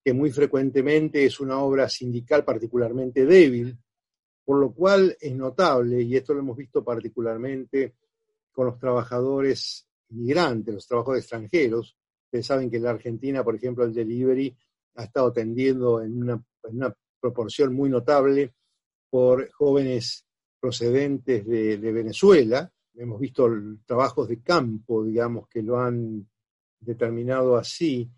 que 0.04 0.12
muy 0.12 0.32
frecuentemente 0.32 1.24
es 1.24 1.40
una 1.40 1.60
obra 1.60 1.88
sindical 1.88 2.44
particularmente 2.44 3.26
débil, 3.26 3.80
por 4.44 4.60
lo 4.60 4.74
cual 4.74 5.16
es 5.22 5.34
notable, 5.34 6.02
y 6.02 6.18
esto 6.18 6.34
lo 6.34 6.42
hemos 6.42 6.58
visto 6.58 6.84
particularmente 6.84 7.96
con 8.52 8.66
los 8.66 8.78
trabajadores 8.78 9.88
migrantes, 10.10 10.74
los 10.74 10.88
trabajadores 10.88 11.24
extranjeros. 11.24 11.96
Ustedes 12.26 12.48
saben 12.48 12.70
que 12.70 12.78
en 12.78 12.84
la 12.84 12.90
Argentina, 12.90 13.46
por 13.46 13.56
ejemplo, 13.56 13.86
el 13.86 13.94
delivery 13.94 14.54
ha 14.96 15.06
estado 15.06 15.32
tendiendo 15.32 16.02
en 16.02 16.22
una, 16.22 16.44
proporción 17.22 17.74
muy 17.74 17.90
notable 17.90 18.54
por 19.10 19.50
jóvenes 19.54 20.28
procedentes 20.60 21.48
de, 21.48 21.78
Venezuela. 21.78 22.70
Hemos 22.94 23.22
visto 23.22 23.50
trabajos 23.86 24.28
de 24.28 24.42
campo, 24.42 25.06
digamos, 25.06 25.48
que 25.48 25.64
lo 25.64 25.80
han 25.80 26.28
determinado 26.86 27.58
así, 27.58 28.10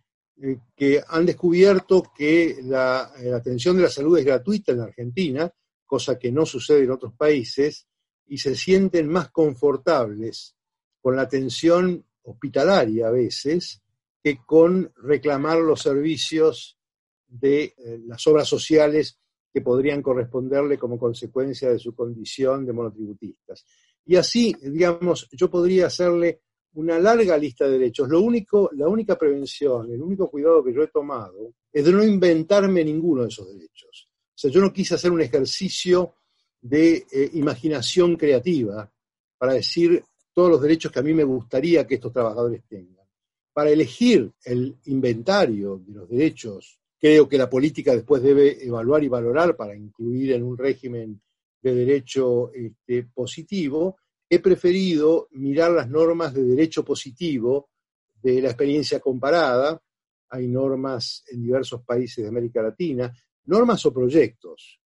eh, 0.41 0.59
que 0.75 1.01
han 1.07 1.25
descubierto 1.25 2.11
que 2.15 2.57
la, 2.63 3.11
atención 3.35 3.77
de 3.77 3.83
la 3.83 3.89
salud 3.89 4.17
es 4.17 4.25
gratuita 4.25 4.71
en 4.71 4.81
Argentina, 4.81 5.51
cosa 5.85 6.19
que 6.19 6.31
no 6.31 6.45
sucede 6.45 6.83
en 6.83 6.91
otros 6.91 7.13
países, 7.13 7.87
y 8.27 8.37
se 8.37 8.55
sienten 8.55 9.07
más 9.07 9.29
confortables 9.31 10.55
con 11.01 11.15
la 11.15 11.23
atención 11.23 12.05
hospitalaria 12.23 13.07
a 13.07 13.11
veces 13.11 13.81
que 14.21 14.39
con 14.45 14.91
reclamar 14.97 15.59
los 15.59 15.81
servicios 15.81 16.77
de 17.25 17.63
eh, 17.63 17.99
las 18.05 18.25
obras 18.27 18.47
sociales 18.47 19.19
que 19.53 19.61
podrían 19.61 20.01
corresponderle 20.01 20.77
como 20.77 20.99
consecuencia 20.99 21.71
de 21.71 21.79
su 21.79 21.95
condición 21.95 22.65
de 22.65 22.73
monotributistas. 22.73 23.65
Y 24.05 24.15
así, 24.15 24.55
digamos, 24.61 25.27
yo 25.31 25.49
podría 25.49 25.87
hacerle 25.87 26.41
una 26.77 26.99
larga 26.99 27.37
lista 27.37 27.65
de 27.65 27.79
derechos. 27.79 28.07
Lo 28.07 28.21
único, 28.21 28.69
la 28.73 28.87
única 28.87 29.17
prevención, 29.17 29.91
el 29.91 30.01
único 30.01 30.29
cuidado 30.29 30.63
que 30.63 30.73
yo 30.73 30.83
he 30.83 30.87
tomado 30.87 31.55
es 31.73 31.83
de 31.83 31.91
no 31.91 32.03
inventarme 32.03 32.83
ninguno 32.83 33.23
de 33.23 33.29
esos 33.29 33.47
derechos. 33.51 34.09
O 34.09 34.37
sea, 34.37 34.51
yo 34.51 34.61
no 34.61 34.71
quise 34.71 34.93
hacer 34.93 35.11
un 35.11 35.21
ejercicio 35.21 36.13
de 36.61 37.07
eh, 37.11 37.31
imaginación 37.33 38.15
creativa 38.15 38.91
para 39.39 39.53
decir 39.53 40.03
todos 40.31 40.51
los 40.51 40.61
derechos 40.61 40.91
que 40.91 40.99
a 40.99 41.03
mí 41.03 41.15
me 41.15 41.23
gustaría 41.23 41.87
que 41.87 41.95
estos 41.95 42.13
trabajadores 42.13 42.61
tengan. 42.69 43.07
Para 43.51 43.71
elegir 43.71 44.31
el 44.43 44.77
inventario 44.85 45.81
de 45.83 45.93
los 45.93 46.07
derechos, 46.07 46.79
creo 46.99 47.27
que 47.27 47.39
la 47.39 47.49
política 47.49 47.95
después 47.95 48.21
debe 48.21 48.63
evaluar 48.63 49.03
y 49.03 49.07
valorar 49.07 49.55
para 49.55 49.75
incluir 49.75 50.33
en 50.33 50.43
un 50.43 50.55
régimen 50.55 51.19
de 51.59 51.73
derecho 51.73 52.51
este, 52.53 53.07
positivo, 53.11 53.97
he 54.29 54.39
preferido 54.39 55.27
mirar 55.31 55.71
las 55.71 55.89
normas 55.89 56.33
de 56.33 56.43
derecho 56.43 56.83
positivo 56.83 57.69
de 58.21 58.41
la 58.41 58.49
experiencia 58.49 58.99
comparada. 58.99 59.81
Hay 60.29 60.47
normas 60.47 61.23
en 61.27 61.41
diversos 61.41 61.83
países 61.83 62.23
de 62.23 62.29
América 62.29 62.61
Latina, 62.61 63.13
normas 63.45 63.85
o 63.85 63.93
proyectos. 63.93 64.81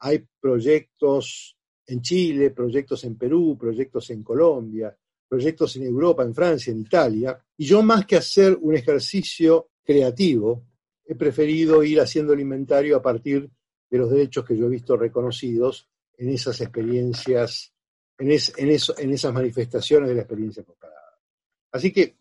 Hay 0.00 0.24
proyectos 0.40 1.56
en 1.86 2.00
Chile, 2.00 2.50
proyectos 2.50 3.04
en 3.04 3.16
Perú, 3.16 3.56
proyectos 3.58 4.10
en 4.10 4.22
Colombia, 4.22 4.96
proyectos 5.28 5.76
en 5.76 5.84
Europa, 5.84 6.22
en 6.22 6.34
Francia, 6.34 6.72
en 6.72 6.80
Italia. 6.80 7.38
Y 7.56 7.66
yo 7.66 7.82
más 7.82 8.06
que 8.06 8.16
hacer 8.16 8.56
un 8.60 8.74
ejercicio 8.74 9.70
creativo, 9.84 10.64
he 11.04 11.14
preferido 11.14 11.82
ir 11.82 12.00
haciendo 12.00 12.32
el 12.32 12.40
inventario 12.40 12.96
a 12.96 13.02
partir 13.02 13.50
de 13.90 13.98
los 13.98 14.10
derechos 14.10 14.44
que 14.44 14.56
yo 14.56 14.66
he 14.66 14.70
visto 14.70 14.96
reconocidos 14.96 15.88
en 16.16 16.30
esas 16.30 16.60
experiencias, 16.60 17.72
en, 18.18 18.30
en 18.30 19.12
esas 19.12 19.32
manifestaciones 19.32 20.08
de 20.08 20.14
la 20.14 20.22
experiencia 20.22 20.64
comparada. 20.64 21.18
Así 21.72 21.92
que, 21.92 22.16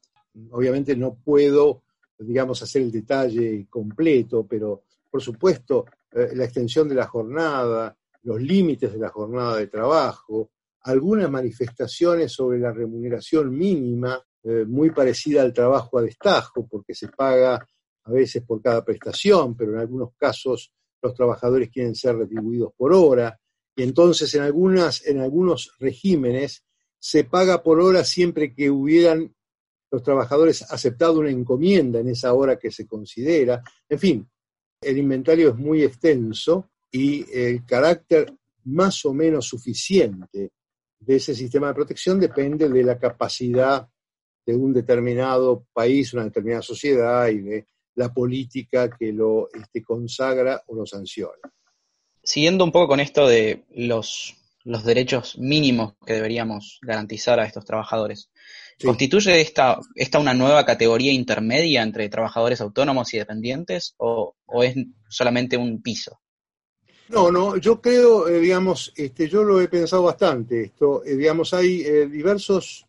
obviamente, 0.51 0.95
no 0.95 1.15
puedo, 1.15 1.83
digamos, 2.17 2.61
hacer 2.61 2.83
el 2.83 2.91
detalle 2.91 3.67
completo, 3.69 4.45
pero, 4.47 4.83
por 5.09 5.21
supuesto, 5.21 5.85
eh, 6.11 6.31
la 6.33 6.45
extensión 6.45 6.87
de 6.87 6.95
la 6.95 7.07
jornada, 7.07 7.97
los 8.23 8.41
límites 8.41 8.91
de 8.93 8.99
la 8.99 9.09
jornada 9.09 9.57
de 9.57 9.67
trabajo, 9.67 10.51
algunas 10.81 11.29
manifestaciones 11.29 12.31
sobre 12.31 12.59
la 12.59 12.71
remuneración 12.71 13.55
mínima, 13.55 14.21
eh, 14.43 14.65
muy 14.65 14.91
parecida 14.91 15.41
al 15.41 15.53
trabajo 15.53 15.97
a 15.97 16.01
destajo, 16.01 16.67
porque 16.67 16.93
se 16.93 17.09
paga 17.09 17.67
a 18.03 18.11
veces 18.11 18.43
por 18.43 18.61
cada 18.61 18.83
prestación, 18.85 19.55
pero 19.55 19.73
en 19.73 19.79
algunos 19.79 20.11
casos 20.15 20.71
los 21.01 21.13
trabajadores 21.13 21.69
quieren 21.69 21.95
ser 21.95 22.15
retribuidos 22.15 22.71
por 22.75 22.93
hora, 22.93 23.37
y 23.77 23.83
entonces 23.83 24.33
en, 24.33 24.41
algunas, 24.41 25.05
en 25.05 25.21
algunos 25.21 25.75
regímenes 25.79 26.65
se 26.97 27.23
paga 27.23 27.61
por 27.61 27.79
hora 27.79 28.03
siempre 28.03 28.53
que 28.53 28.71
hubieran 28.71 29.35
los 29.91 30.01
trabajadores 30.01 30.63
aceptado 30.63 31.19
una 31.19 31.29
encomienda 31.29 31.99
en 31.99 32.09
esa 32.09 32.33
hora 32.33 32.57
que 32.57 32.71
se 32.71 32.87
considera. 32.87 33.61
En 33.87 33.99
fin, 33.99 34.29
el 34.81 34.97
inventario 34.97 35.49
es 35.49 35.55
muy 35.55 35.83
extenso 35.83 36.71
y 36.91 37.23
el 37.31 37.63
carácter 37.65 38.33
más 38.65 39.05
o 39.05 39.13
menos 39.13 39.45
suficiente 39.45 40.51
de 40.99 41.15
ese 41.15 41.35
sistema 41.35 41.67
de 41.67 41.75
protección 41.75 42.19
depende 42.19 42.67
de 42.67 42.83
la 42.83 42.97
capacidad 42.97 43.87
de 44.43 44.55
un 44.55 44.73
determinado 44.73 45.67
país, 45.71 46.13
una 46.13 46.23
determinada 46.23 46.63
sociedad 46.63 47.27
y 47.27 47.41
de 47.41 47.67
la 47.93 48.11
política 48.11 48.89
que 48.89 49.13
lo 49.13 49.49
este, 49.53 49.83
consagra 49.83 50.63
o 50.65 50.75
lo 50.75 50.85
sanciona. 50.87 51.53
Siguiendo 52.27 52.65
un 52.65 52.73
poco 52.73 52.89
con 52.89 52.99
esto 52.99 53.25
de 53.25 53.63
los, 53.73 54.35
los 54.65 54.83
derechos 54.83 55.37
mínimos 55.37 55.93
que 56.05 56.11
deberíamos 56.11 56.77
garantizar 56.81 57.39
a 57.39 57.45
estos 57.45 57.63
trabajadores, 57.63 58.29
¿Constituye 58.83 59.39
esta, 59.39 59.79
esta 59.95 60.19
una 60.19 60.33
nueva 60.33 60.65
categoría 60.65 61.13
intermedia 61.13 61.81
entre 61.81 62.09
trabajadores 62.09 62.59
autónomos 62.59 63.13
y 63.13 63.17
dependientes 63.17 63.95
o, 63.97 64.35
es 64.61 64.75
solamente 65.07 65.55
un 65.55 65.81
piso? 65.81 66.19
No, 67.07 67.31
no, 67.31 67.55
yo 67.55 67.79
creo, 67.79 68.27
eh, 68.27 68.41
digamos, 68.41 68.91
este, 68.97 69.29
yo 69.29 69.45
lo 69.45 69.61
he 69.61 69.69
pensado 69.69 70.03
bastante 70.03 70.63
esto, 70.63 71.05
eh, 71.05 71.15
digamos, 71.15 71.53
hay 71.53 71.79
eh, 71.81 72.07
diversos 72.07 72.85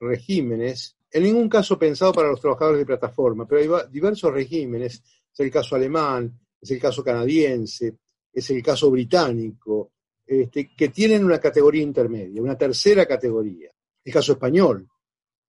regímenes, 0.00 0.96
en 1.08 1.22
ningún 1.22 1.48
caso 1.48 1.78
pensado 1.78 2.12
para 2.12 2.28
los 2.28 2.40
trabajadores 2.40 2.80
de 2.80 2.86
plataforma, 2.86 3.46
pero 3.46 3.60
hay 3.78 3.88
diversos 3.92 4.34
regímenes, 4.34 5.02
es 5.32 5.40
el 5.40 5.52
caso 5.52 5.76
alemán, 5.76 6.36
es 6.60 6.72
el 6.72 6.80
caso 6.80 7.04
canadiense, 7.04 7.94
es 8.32 8.50
el 8.50 8.62
caso 8.62 8.90
británico, 8.90 9.92
este, 10.26 10.74
que 10.74 10.88
tienen 10.88 11.24
una 11.24 11.38
categoría 11.38 11.82
intermedia, 11.82 12.40
una 12.40 12.56
tercera 12.56 13.06
categoría. 13.06 13.70
El 14.04 14.12
caso 14.12 14.32
español, 14.32 14.88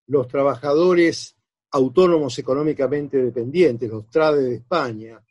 los 0.07 0.27
trabajadores 0.27 1.35
autónomos 1.71 2.37
económicamente 2.37 3.17
dependientes, 3.17 3.89
los 3.89 4.09
TRADE 4.09 4.43
de 4.43 4.55
España. 4.55 5.23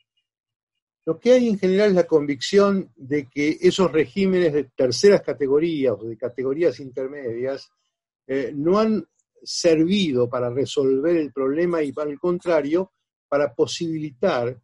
Lo 1.04 1.18
que 1.18 1.32
hay 1.32 1.48
en 1.48 1.58
general 1.58 1.90
es 1.90 1.94
la 1.94 2.06
convicción 2.06 2.92
de 2.96 3.28
que 3.28 3.58
esos 3.60 3.90
regímenes 3.90 4.52
de 4.52 4.64
terceras 4.64 5.22
categorías 5.22 5.94
o 5.98 6.04
de 6.04 6.16
categorías 6.16 6.80
intermedias 6.80 7.70
eh, 8.26 8.52
no 8.54 8.78
han 8.78 9.04
servido 9.42 10.28
para 10.28 10.48
resolver 10.50 11.16
el 11.16 11.32
problema 11.32 11.82
y, 11.82 11.92
para 11.92 12.10
el 12.10 12.18
contrario, 12.18 12.92
para 13.28 13.52
posibilitar 13.52 14.60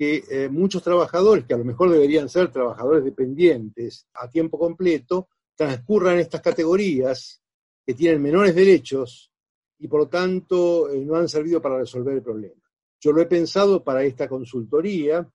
que 0.00 0.24
eh, 0.30 0.48
muchos 0.48 0.82
trabajadores, 0.82 1.44
que 1.44 1.52
a 1.52 1.58
lo 1.58 1.64
mejor 1.66 1.90
deberían 1.90 2.26
ser 2.26 2.50
trabajadores 2.50 3.04
dependientes 3.04 4.06
a 4.14 4.30
tiempo 4.30 4.58
completo, 4.58 5.28
transcurran 5.54 6.18
estas 6.18 6.40
categorías 6.40 7.42
que 7.84 7.92
tienen 7.92 8.22
menores 8.22 8.54
derechos 8.54 9.30
y 9.78 9.88
por 9.88 10.00
lo 10.00 10.08
tanto 10.08 10.88
eh, 10.88 11.04
no 11.04 11.16
han 11.16 11.28
servido 11.28 11.60
para 11.60 11.76
resolver 11.76 12.14
el 12.14 12.22
problema. 12.22 12.62
Yo 12.98 13.12
lo 13.12 13.20
he 13.20 13.26
pensado 13.26 13.84
para 13.84 14.02
esta 14.02 14.26
consultoría 14.26 15.30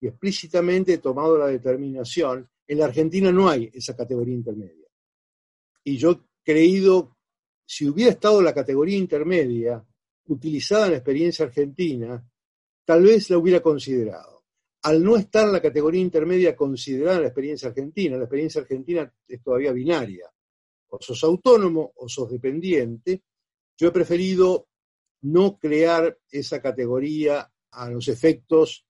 y 0.00 0.06
explícitamente 0.06 0.94
he 0.94 0.98
tomado 0.98 1.36
la 1.36 1.48
determinación. 1.48 2.48
En 2.66 2.78
la 2.78 2.86
Argentina 2.86 3.30
no 3.30 3.50
hay 3.50 3.70
esa 3.74 3.94
categoría 3.94 4.34
intermedia. 4.34 4.88
Y 5.84 5.98
yo 5.98 6.12
he 6.12 6.20
creído, 6.42 7.18
si 7.66 7.86
hubiera 7.86 8.12
estado 8.12 8.40
la 8.40 8.54
categoría 8.54 8.96
intermedia 8.96 9.84
utilizada 10.28 10.86
en 10.86 10.92
la 10.92 10.96
experiencia 10.96 11.44
argentina, 11.44 12.26
tal 12.86 13.02
vez 13.02 13.28
la 13.28 13.36
hubiera 13.36 13.60
considerado. 13.60 14.44
Al 14.82 15.02
no 15.02 15.16
estar 15.16 15.48
la 15.48 15.60
categoría 15.60 16.00
intermedia 16.00 16.54
considerada 16.54 17.16
en 17.16 17.22
la 17.22 17.28
experiencia 17.28 17.68
argentina, 17.68 18.16
la 18.16 18.24
experiencia 18.24 18.60
argentina 18.60 19.12
es 19.26 19.42
todavía 19.42 19.72
binaria. 19.72 20.32
O 20.88 20.98
sos 21.00 21.22
autónomo 21.24 21.92
o 21.96 22.08
sos 22.08 22.30
dependiente, 22.30 23.24
yo 23.76 23.88
he 23.88 23.90
preferido 23.90 24.68
no 25.22 25.58
crear 25.58 26.16
esa 26.30 26.62
categoría 26.62 27.50
a 27.72 27.90
los 27.90 28.06
efectos 28.06 28.86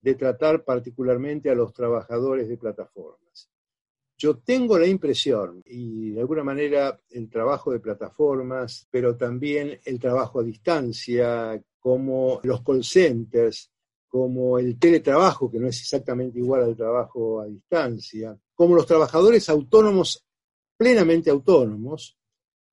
de 0.00 0.14
tratar 0.14 0.64
particularmente 0.64 1.50
a 1.50 1.54
los 1.56 1.72
trabajadores 1.72 2.48
de 2.48 2.56
plataformas. 2.56 3.50
Yo 4.16 4.38
tengo 4.38 4.78
la 4.78 4.86
impresión, 4.86 5.62
y 5.66 6.10
de 6.10 6.20
alguna 6.20 6.44
manera 6.44 7.00
el 7.10 7.28
trabajo 7.28 7.72
de 7.72 7.80
plataformas, 7.80 8.86
pero 8.90 9.16
también 9.16 9.80
el 9.84 9.98
trabajo 9.98 10.40
a 10.40 10.44
distancia, 10.44 11.60
como 11.80 12.40
los 12.44 12.62
call 12.62 12.84
centers, 12.84 13.70
como 14.06 14.58
el 14.58 14.78
teletrabajo, 14.78 15.50
que 15.50 15.58
no 15.58 15.68
es 15.68 15.80
exactamente 15.80 16.38
igual 16.38 16.64
al 16.64 16.76
trabajo 16.76 17.40
a 17.40 17.46
distancia, 17.46 18.36
como 18.54 18.74
los 18.74 18.86
trabajadores 18.86 19.48
autónomos, 19.48 20.24
plenamente 20.76 21.30
autónomos, 21.30 22.16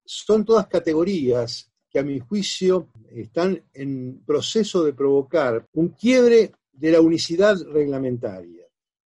son 0.03 0.45
todas 0.45 0.67
categorías 0.67 1.71
que 1.89 1.99
a 1.99 2.03
mi 2.03 2.19
juicio 2.19 2.89
están 3.09 3.63
en 3.73 4.23
proceso 4.25 4.83
de 4.83 4.93
provocar 4.93 5.65
un 5.73 5.89
quiebre 5.89 6.51
de 6.71 6.91
la 6.91 7.01
unicidad 7.01 7.55
reglamentaria. 7.71 8.65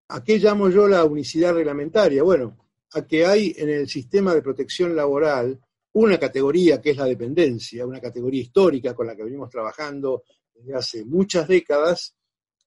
¿A 0.09 0.23
qué 0.23 0.37
llamo 0.39 0.69
yo 0.69 0.87
la 0.87 1.05
unicidad 1.05 1.53
reglamentaria? 1.53 2.23
Bueno, 2.23 2.57
a 2.93 3.05
que 3.05 3.25
hay 3.25 3.53
en 3.57 3.69
el 3.69 3.87
sistema 3.87 4.33
de 4.33 4.41
protección 4.41 4.95
laboral 4.95 5.59
una 5.93 6.17
categoría 6.19 6.81
que 6.81 6.91
es 6.91 6.97
la 6.97 7.05
dependencia, 7.05 7.85
una 7.85 7.99
categoría 7.99 8.41
histórica 8.41 8.95
con 8.95 9.07
la 9.07 9.15
que 9.15 9.23
venimos 9.23 9.49
trabajando 9.49 10.23
desde 10.53 10.75
hace 10.75 11.05
muchas 11.05 11.47
décadas, 11.47 12.15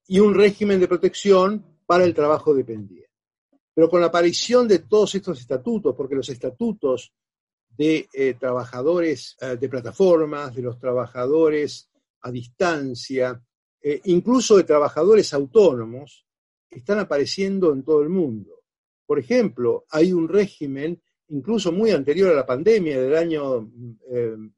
y 0.07 0.19
un 0.19 0.35
régimen 0.35 0.79
de 0.79 0.87
protección 0.87 1.79
para 1.85 2.03
el 2.03 2.13
trabajo 2.13 2.53
dependiente. 2.53 3.09
Pero 3.73 3.89
con 3.89 3.99
la 4.01 4.07
aparición 4.07 4.67
de 4.67 4.79
todos 4.79 5.15
estos 5.15 5.39
estatutos, 5.39 5.95
porque 5.95 6.15
los 6.15 6.29
estatutos 6.29 7.13
de 7.69 8.07
eh, 8.13 8.35
trabajadores 8.35 9.35
eh, 9.41 9.57
de 9.57 9.69
plataformas, 9.69 10.55
de 10.55 10.61
los 10.61 10.79
trabajadores 10.79 11.89
a 12.21 12.31
distancia, 12.31 13.41
eh, 13.81 14.01
incluso 14.05 14.57
de 14.57 14.63
trabajadores 14.63 15.33
autónomos, 15.33 16.25
están 16.69 16.99
apareciendo 16.99 17.73
en 17.73 17.83
todo 17.83 18.01
el 18.01 18.09
mundo. 18.09 18.63
Por 19.05 19.19
ejemplo, 19.19 19.85
hay 19.89 20.13
un 20.13 20.27
régimen, 20.27 21.01
incluso 21.29 21.71
muy 21.71 21.91
anterior 21.91 22.31
a 22.31 22.35
la 22.35 22.45
pandemia 22.45 23.01
del 23.01 23.15
año 23.15 23.69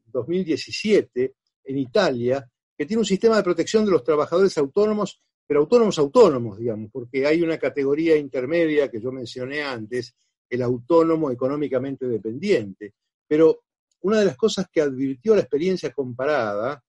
2017 0.05 1.35
en 1.63 1.77
Italia, 1.77 2.49
que 2.77 2.85
tiene 2.85 2.99
un 2.99 3.05
sistema 3.05 3.37
de 3.37 3.43
protección 3.43 3.85
de 3.85 3.91
los 3.91 4.03
trabajadores 4.03 4.57
autónomos, 4.57 5.21
pero 5.45 5.61
autónomos 5.61 5.97
autónomos, 5.97 6.57
digamos, 6.59 6.91
porque 6.91 7.25
hay 7.25 7.41
una 7.41 7.57
categoría 7.57 8.17
intermedia 8.17 8.89
que 8.89 9.01
yo 9.01 9.11
mencioné 9.11 9.63
antes, 9.63 10.13
el 10.49 10.61
autónomo 10.61 11.31
económicamente 11.31 12.07
dependiente. 12.07 12.93
Pero 13.27 13.63
una 14.01 14.19
de 14.19 14.25
las 14.25 14.37
cosas 14.37 14.67
que 14.71 14.81
advirtió 14.81 15.35
la 15.35 15.41
experiencia 15.41 15.91
comparada 15.91 16.83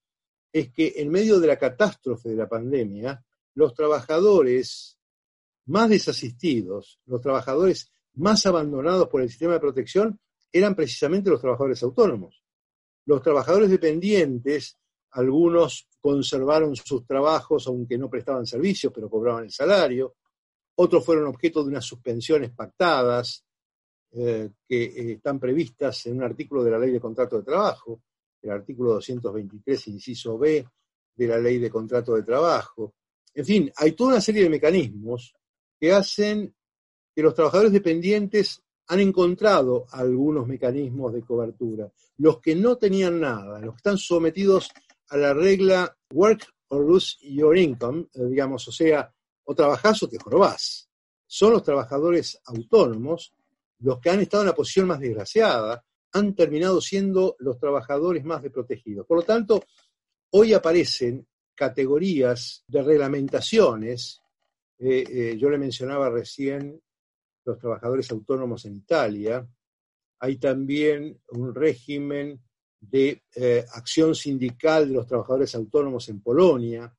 es 0.53 0.73
que 0.73 0.95
en 0.97 1.11
medio 1.11 1.41
de 1.41 1.47
la 1.47 1.59
catástrofe 1.59 2.31
de 2.31 2.37
la 2.37 2.49
pandemia, 2.49 3.23
los 3.55 3.75
trabajadores 3.75 4.99
más 5.67 5.91
desasistidos, 5.91 7.01
los 7.07 7.21
trabajadores 7.21 7.93
más 8.19 8.45
abandonados 8.47 9.09
por 9.09 9.23
el 9.23 9.29
sistema 9.29 9.55
de 9.55 9.61
protección, 9.61 10.19
eran 10.53 10.75
precisamente 10.75 11.31
los 11.31 11.41
trabajadores 11.41 11.83
autónomos. 11.83 12.43
Los 13.07 13.23
trabajadores 13.23 13.71
dependientes, 13.71 14.79
algunos 15.11 15.89
conservaron 16.01 16.77
sus 16.77 17.07
trabajos 17.07 17.67
aunque 17.67 17.99
no 17.99 18.11
prestaban 18.11 18.47
servicios, 18.47 18.93
pero 18.95 19.09
cobraban 19.09 19.45
el 19.45 19.51
salario, 19.51 20.17
otros 20.77 21.05
fueron 21.05 21.27
objeto 21.27 21.63
de 21.63 21.71
unas 21.71 21.85
suspensiones 21.85 22.51
pactadas 22.51 23.45
eh, 24.13 24.51
que 24.67 24.85
eh, 24.85 25.13
están 25.13 25.41
previstas 25.41 26.07
en 26.07 26.17
un 26.17 26.23
artículo 26.23 26.63
de 26.63 26.71
la 26.71 26.79
Ley 26.79 26.93
de 26.93 27.01
Contrato 27.01 27.37
de 27.37 27.43
Trabajo, 27.43 28.03
el 28.41 28.51
artículo 28.51 28.95
223, 28.95 29.89
inciso 29.89 30.39
B 30.39 30.67
de 31.15 31.27
la 31.27 31.39
Ley 31.39 31.59
de 31.59 31.69
Contrato 31.69 32.15
de 32.15 32.23
Trabajo. 32.23 32.95
En 33.35 33.45
fin, 33.45 33.73
hay 33.77 33.93
toda 33.93 34.13
una 34.13 34.21
serie 34.21 34.45
de 34.45 34.51
mecanismos 34.51 35.35
que 35.79 35.93
hacen 35.93 36.55
que 37.19 37.23
los 37.25 37.35
trabajadores 37.35 37.73
dependientes 37.73 38.63
han 38.87 39.01
encontrado 39.01 39.87
algunos 39.91 40.47
mecanismos 40.47 41.13
de 41.13 41.23
cobertura. 41.23 41.91
Los 42.19 42.41
que 42.41 42.55
no 42.55 42.77
tenían 42.77 43.19
nada, 43.19 43.59
los 43.59 43.75
que 43.75 43.79
están 43.79 43.99
sometidos 43.99 44.69
a 45.09 45.17
la 45.17 45.35
regla 45.35 45.97
work 46.13 46.47
or 46.69 46.89
lose 46.89 47.17
your 47.21 47.59
income, 47.59 48.07
eh, 48.15 48.25
digamos, 48.27 48.69
o 48.69 48.71
sea, 48.71 49.13
o 49.43 49.53
trabajás 49.53 50.01
o 50.05 50.09
te 50.09 50.17
jorobás. 50.17 50.89
Son 51.27 51.55
los 51.55 51.65
trabajadores 51.65 52.41
autónomos 52.45 53.35
los 53.81 53.99
que 53.99 54.11
han 54.11 54.21
estado 54.21 54.45
en 54.45 54.51
la 54.51 54.55
posición 54.55 54.87
más 54.87 55.01
desgraciada, 55.01 55.85
han 56.13 56.37
terminado 56.37 56.81
siendo 56.81 57.35
los 57.41 57.59
trabajadores 57.59 58.25
más 58.25 58.45
desprotegidos. 58.45 59.05
Por 59.05 59.17
lo 59.17 59.23
tanto, 59.25 59.65
hoy 60.31 60.53
aparecen 60.53 61.27
categorías 61.53 62.63
de 62.69 62.81
reglamentaciones. 62.81 64.21
Eh, 64.79 65.03
eh, 65.11 65.37
yo 65.37 65.51
le 65.51 65.59
mencionaba 65.59 66.11
recién 66.11 66.81
los 67.49 67.59
trabajadores 67.59 68.11
autónomos 68.11 68.65
en 68.65 68.77
Italia. 68.77 69.47
Hay 70.21 70.37
también 70.37 71.21
un 71.31 71.55
régimen 71.55 72.41
de 72.81 73.23
eh, 73.35 73.65
acción 73.73 74.15
sindical 74.15 74.89
de 74.89 74.95
los 74.95 75.07
trabajadores 75.07 75.55
autónomos 75.55 76.09
en 76.09 76.21
Polonia. 76.21 76.93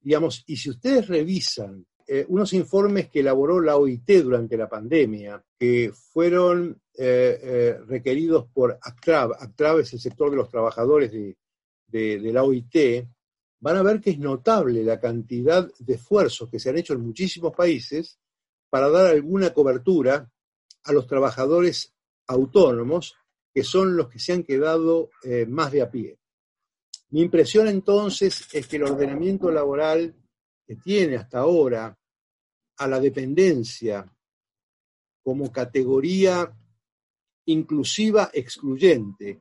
Digamos, 0.00 0.44
y 0.46 0.56
si 0.56 0.70
ustedes 0.70 1.06
revisan 1.08 1.86
unos 2.28 2.54
informes 2.54 3.10
que 3.10 3.20
elaboró 3.20 3.60
la 3.60 3.76
OIT 3.76 4.22
durante 4.22 4.56
la 4.56 4.66
pandemia, 4.66 5.44
que 5.58 5.92
fueron 5.92 6.80
requeridos 6.94 8.46
por 8.50 8.78
ACTRAV, 8.80 9.32
ACTRAV 9.38 9.80
es 9.80 9.92
el 9.92 10.00
sector 10.00 10.30
de 10.30 10.38
los 10.38 10.48
trabajadores 10.48 11.12
de, 11.12 11.36
de 11.90 12.32
la 12.32 12.44
OIT, 12.44 13.04
van 13.60 13.76
a 13.76 13.82
ver 13.82 14.00
que 14.00 14.10
es 14.10 14.18
notable 14.18 14.84
la 14.84 15.00
cantidad 15.00 15.68
de 15.78 15.94
esfuerzos 15.94 16.48
que 16.48 16.58
se 16.58 16.70
han 16.70 16.78
hecho 16.78 16.94
en 16.94 17.00
muchísimos 17.00 17.52
países 17.54 18.18
para 18.70 18.88
dar 18.88 19.06
alguna 19.06 19.52
cobertura 19.52 20.30
a 20.84 20.92
los 20.92 21.06
trabajadores 21.06 21.94
autónomos, 22.26 23.16
que 23.52 23.62
son 23.62 23.96
los 23.96 24.08
que 24.08 24.18
se 24.18 24.32
han 24.32 24.42
quedado 24.42 25.10
eh, 25.22 25.46
más 25.46 25.72
de 25.72 25.82
a 25.82 25.90
pie. 25.90 26.18
Mi 27.10 27.22
impresión 27.22 27.68
entonces 27.68 28.46
es 28.52 28.66
que 28.66 28.76
el 28.76 28.84
ordenamiento 28.84 29.50
laboral 29.50 30.14
que 30.66 30.76
tiene 30.76 31.16
hasta 31.16 31.38
ahora 31.38 31.98
a 32.76 32.86
la 32.86 33.00
dependencia 33.00 34.10
como 35.22 35.50
categoría 35.50 36.52
inclusiva 37.46 38.30
excluyente. 38.32 39.40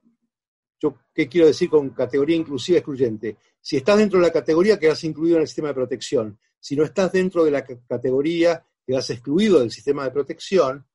Yo, 0.79 0.97
¿Qué 1.13 1.27
quiero 1.27 1.47
decir 1.47 1.69
con 1.69 1.89
categoría 1.89 2.37
inclusiva 2.37 2.77
excluyente? 2.77 3.37
Si 3.59 3.77
estás 3.77 3.97
dentro 3.97 4.19
de 4.19 4.27
la 4.27 4.33
categoría, 4.33 4.79
quedas 4.79 5.03
incluido 5.03 5.35
en 5.37 5.41
el 5.41 5.47
sistema 5.47 5.69
de 5.69 5.73
protección. 5.73 6.39
Si 6.59 6.75
no 6.75 6.83
estás 6.83 7.11
dentro 7.11 7.43
de 7.43 7.51
la 7.51 7.65
categoría, 7.65 8.65
quedas 8.87 9.09
excluido 9.09 9.59
del 9.59 9.69
sistema 9.69 10.05
de 10.05 10.11
protección. 10.11 10.87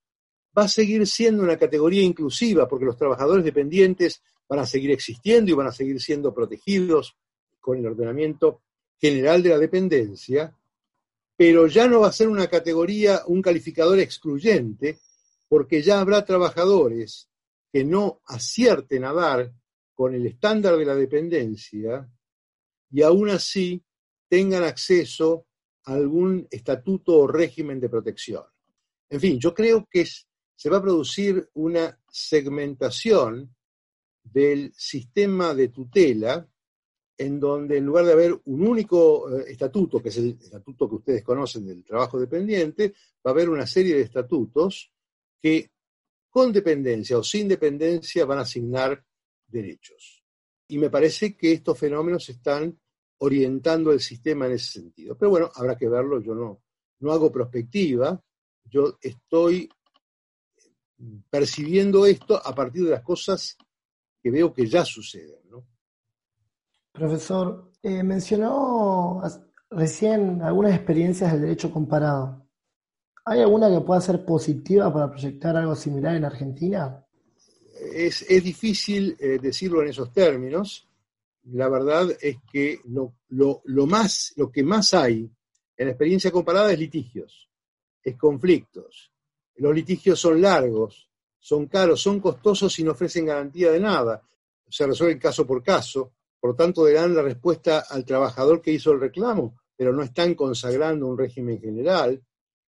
Va 0.56 0.64
a 0.64 0.68
seguir 0.68 1.06
siendo 1.06 1.42
una 1.42 1.58
categoría 1.58 2.02
inclusiva 2.02 2.66
porque 2.66 2.86
los 2.86 2.96
trabajadores 2.96 3.44
dependientes 3.44 4.22
van 4.48 4.60
a 4.60 4.66
seguir 4.66 4.90
existiendo 4.90 5.50
y 5.50 5.54
van 5.54 5.66
a 5.66 5.72
seguir 5.72 6.00
siendo 6.00 6.34
protegidos 6.34 7.16
con 7.60 7.78
el 7.78 7.86
ordenamiento 7.86 8.62
general 8.98 9.42
de 9.42 9.48
la 9.50 9.58
dependencia, 9.58 10.56
pero 11.36 11.66
ya 11.66 11.86
no 11.86 12.00
va 12.00 12.08
a 12.08 12.12
ser 12.12 12.28
una 12.28 12.48
categoría, 12.48 13.22
un 13.26 13.42
calificador 13.42 13.98
excluyente, 13.98 14.98
porque 15.48 15.82
ya 15.82 16.00
habrá 16.00 16.24
trabajadores 16.24 17.28
que 17.72 17.84
no 17.84 18.20
acierten 18.26 19.04
a 19.04 19.12
dar 19.12 19.52
con 19.94 20.14
el 20.14 20.26
estándar 20.26 20.76
de 20.76 20.84
la 20.84 20.94
dependencia 20.94 22.08
y 22.90 23.02
aún 23.02 23.30
así 23.30 23.82
tengan 24.28 24.64
acceso 24.64 25.46
algún 25.84 26.46
estatuto 26.50 27.18
o 27.18 27.26
régimen 27.26 27.80
de 27.80 27.88
protección. 27.88 28.44
En 29.08 29.20
fin, 29.20 29.38
yo 29.38 29.52
creo 29.52 29.86
que 29.90 30.06
se 30.06 30.70
va 30.70 30.78
a 30.78 30.82
producir 30.82 31.50
una 31.54 31.98
segmentación 32.08 33.54
del 34.22 34.72
sistema 34.76 35.54
de 35.54 35.68
tutela 35.68 36.48
en 37.18 37.38
donde 37.38 37.78
en 37.78 37.84
lugar 37.84 38.04
de 38.06 38.12
haber 38.12 38.40
un 38.44 38.66
único 38.66 39.30
eh, 39.38 39.44
estatuto, 39.48 40.02
que 40.02 40.08
es 40.08 40.16
el 40.16 40.38
estatuto 40.40 40.88
que 40.88 40.94
ustedes 40.96 41.22
conocen 41.22 41.66
del 41.66 41.84
trabajo 41.84 42.18
dependiente, 42.18 42.94
va 43.24 43.30
a 43.30 43.34
haber 43.34 43.48
una 43.48 43.66
serie 43.66 43.94
de 43.94 44.02
estatutos 44.02 44.92
que 45.40 45.70
con 46.30 46.52
dependencia 46.52 47.18
o 47.18 47.22
sin 47.22 47.48
dependencia 47.48 48.24
van 48.24 48.38
a 48.38 48.42
asignar 48.42 49.04
derechos. 49.46 50.24
Y 50.68 50.78
me 50.78 50.90
parece 50.90 51.36
que 51.36 51.52
estos 51.52 51.78
fenómenos 51.78 52.28
están 52.28 52.80
orientando 53.22 53.92
el 53.92 54.00
sistema 54.00 54.46
en 54.46 54.52
ese 54.52 54.80
sentido. 54.80 55.16
Pero 55.16 55.30
bueno, 55.30 55.50
habrá 55.54 55.76
que 55.76 55.88
verlo, 55.88 56.20
yo 56.20 56.34
no, 56.34 56.60
no 57.00 57.12
hago 57.12 57.30
prospectiva, 57.30 58.20
yo 58.64 58.98
estoy 59.00 59.68
percibiendo 61.30 62.04
esto 62.04 62.40
a 62.44 62.52
partir 62.52 62.84
de 62.84 62.90
las 62.90 63.02
cosas 63.02 63.56
que 64.20 64.30
veo 64.30 64.52
que 64.52 64.66
ya 64.66 64.84
suceden. 64.84 65.38
Profesor, 66.90 67.72
eh, 67.82 68.02
mencionó 68.02 69.22
recién 69.70 70.42
algunas 70.42 70.74
experiencias 70.74 71.32
del 71.32 71.42
derecho 71.42 71.70
comparado. 71.70 72.46
¿Hay 73.24 73.40
alguna 73.40 73.70
que 73.70 73.80
pueda 73.80 74.00
ser 74.00 74.24
positiva 74.24 74.92
para 74.92 75.08
proyectar 75.08 75.56
algo 75.56 75.76
similar 75.76 76.16
en 76.16 76.24
Argentina? 76.24 77.06
Es, 77.94 78.26
difícil 78.28 79.16
eh, 79.18 79.38
decirlo 79.40 79.80
en 79.82 79.88
esos 79.88 80.12
términos 80.12 80.91
la 81.44 81.68
verdad 81.68 82.08
es 82.20 82.36
que 82.50 82.80
lo, 82.84 83.86
más, 83.86 84.32
lo 84.36 84.50
que 84.50 84.62
más 84.62 84.94
hay 84.94 85.30
en 85.76 85.86
la 85.86 85.92
experiencia 85.92 86.30
comparada 86.30 86.72
es 86.72 86.78
litigios, 86.78 87.48
es 88.02 88.16
conflictos. 88.16 89.12
Los 89.56 89.74
litigios 89.74 90.20
son 90.20 90.40
largos, 90.40 91.10
son 91.38 91.66
caros, 91.66 92.00
son 92.00 92.20
costosos 92.20 92.78
y 92.78 92.84
no 92.84 92.92
ofrecen 92.92 93.26
garantía 93.26 93.72
de 93.72 93.80
nada. 93.80 94.22
Se 94.68 94.86
resuelven 94.86 95.18
caso 95.18 95.46
por 95.46 95.62
caso, 95.62 96.14
por 96.38 96.50
lo 96.50 96.56
tanto 96.56 96.84
dan 96.84 97.14
la 97.14 97.22
respuesta 97.22 97.84
al 97.90 98.04
trabajador 98.04 98.62
que 98.62 98.72
hizo 98.72 98.92
el 98.92 99.00
reclamo, 99.00 99.60
pero 99.76 99.92
no 99.92 100.02
están 100.02 100.34
consagrando 100.34 101.06
un 101.06 101.18
régimen 101.18 101.60
general. 101.60 102.22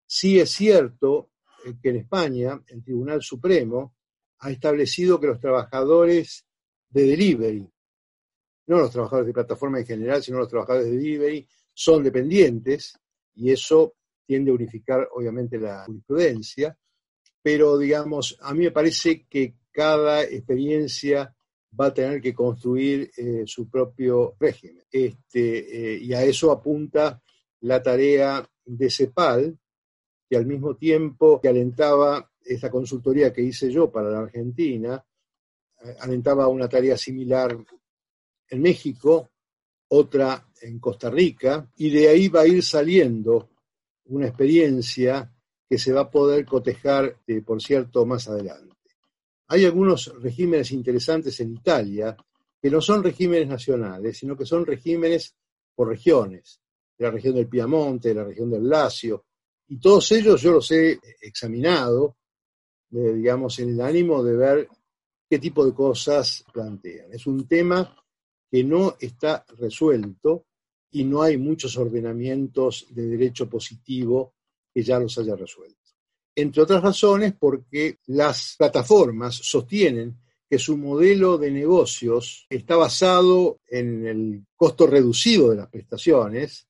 Sí 0.06 0.38
es 0.38 0.50
cierto 0.50 1.30
eh, 1.64 1.74
que 1.82 1.90
en 1.90 1.96
España 1.96 2.62
el 2.68 2.82
Tribunal 2.82 3.22
Supremo 3.22 3.96
ha 4.38 4.50
establecido 4.50 5.20
que 5.20 5.26
los 5.26 5.40
trabajadores 5.40 6.46
de 6.88 7.04
delivery, 7.04 7.68
no 8.70 8.78
los 8.78 8.92
trabajadores 8.92 9.26
de 9.26 9.32
plataforma 9.32 9.80
en 9.80 9.86
general, 9.86 10.22
sino 10.22 10.38
los 10.38 10.48
trabajadores 10.48 10.88
de 10.88 10.96
delivery, 10.96 11.46
son 11.74 12.04
dependientes 12.04 12.96
y 13.34 13.50
eso 13.50 13.94
tiende 14.24 14.52
a 14.52 14.54
unificar 14.54 15.08
obviamente 15.12 15.58
la 15.58 15.84
jurisprudencia, 15.86 16.78
pero 17.42 17.76
digamos, 17.76 18.38
a 18.40 18.54
mí 18.54 18.64
me 18.64 18.70
parece 18.70 19.26
que 19.28 19.56
cada 19.72 20.22
experiencia 20.22 21.34
va 21.78 21.86
a 21.86 21.94
tener 21.94 22.20
que 22.20 22.32
construir 22.32 23.10
eh, 23.16 23.42
su 23.44 23.68
propio 23.68 24.36
régimen. 24.38 24.84
Este, 24.90 25.94
eh, 25.94 25.98
y 26.00 26.12
a 26.12 26.22
eso 26.22 26.52
apunta 26.52 27.20
la 27.62 27.82
tarea 27.82 28.48
de 28.64 28.90
CEPAL, 28.90 29.58
que 30.28 30.36
al 30.36 30.46
mismo 30.46 30.76
tiempo 30.76 31.40
que 31.40 31.48
alentaba 31.48 32.30
esta 32.44 32.70
consultoría 32.70 33.32
que 33.32 33.42
hice 33.42 33.70
yo 33.70 33.90
para 33.90 34.10
la 34.10 34.20
Argentina, 34.20 35.04
eh, 35.82 35.96
alentaba 36.00 36.46
una 36.46 36.68
tarea 36.68 36.96
similar 36.96 37.56
en 38.50 38.60
México, 38.60 39.30
otra 39.88 40.46
en 40.60 40.78
Costa 40.78 41.08
Rica, 41.08 41.70
y 41.76 41.90
de 41.90 42.08
ahí 42.08 42.28
va 42.28 42.42
a 42.42 42.46
ir 42.46 42.62
saliendo 42.62 43.50
una 44.06 44.26
experiencia 44.26 45.32
que 45.68 45.78
se 45.78 45.92
va 45.92 46.02
a 46.02 46.10
poder 46.10 46.44
cotejar, 46.44 47.16
eh, 47.26 47.42
por 47.42 47.62
cierto, 47.62 48.04
más 48.04 48.28
adelante. 48.28 48.76
Hay 49.48 49.64
algunos 49.64 50.12
regímenes 50.20 50.72
interesantes 50.72 51.38
en 51.40 51.52
Italia. 51.52 52.16
que 52.62 52.70
no 52.70 52.82
son 52.82 53.02
regímenes 53.02 53.48
nacionales, 53.48 54.18
sino 54.18 54.36
que 54.36 54.44
son 54.44 54.66
regímenes 54.66 55.34
por 55.74 55.88
regiones, 55.88 56.60
de 56.98 57.06
la 57.06 57.10
región 57.10 57.34
del 57.34 57.48
Piamonte, 57.48 58.10
de 58.10 58.16
la 58.16 58.24
región 58.24 58.50
del 58.50 58.68
Lacio, 58.68 59.24
y 59.68 59.78
todos 59.78 60.10
ellos 60.12 60.42
yo 60.42 60.52
los 60.52 60.70
he 60.72 60.98
examinado, 61.22 62.16
eh, 62.92 63.14
digamos, 63.14 63.58
en 63.60 63.70
el 63.70 63.80
ánimo 63.80 64.22
de 64.22 64.36
ver 64.36 64.68
qué 65.28 65.38
tipo 65.38 65.64
de 65.64 65.72
cosas 65.72 66.44
plantean. 66.52 67.12
Es 67.12 67.26
un 67.26 67.46
tema 67.46 67.96
que 68.50 68.64
no 68.64 68.96
está 68.98 69.44
resuelto 69.58 70.46
y 70.90 71.04
no 71.04 71.22
hay 71.22 71.36
muchos 71.36 71.76
ordenamientos 71.76 72.86
de 72.90 73.06
derecho 73.06 73.48
positivo 73.48 74.34
que 74.72 74.82
ya 74.82 74.98
los 74.98 75.16
haya 75.18 75.36
resuelto. 75.36 75.78
Entre 76.34 76.62
otras 76.62 76.82
razones 76.82 77.34
porque 77.38 77.98
las 78.06 78.56
plataformas 78.58 79.36
sostienen 79.36 80.16
que 80.48 80.58
su 80.58 80.76
modelo 80.76 81.38
de 81.38 81.50
negocios 81.50 82.46
está 82.50 82.74
basado 82.74 83.60
en 83.68 84.06
el 84.06 84.46
costo 84.56 84.86
reducido 84.86 85.50
de 85.50 85.56
las 85.56 85.68
prestaciones 85.68 86.66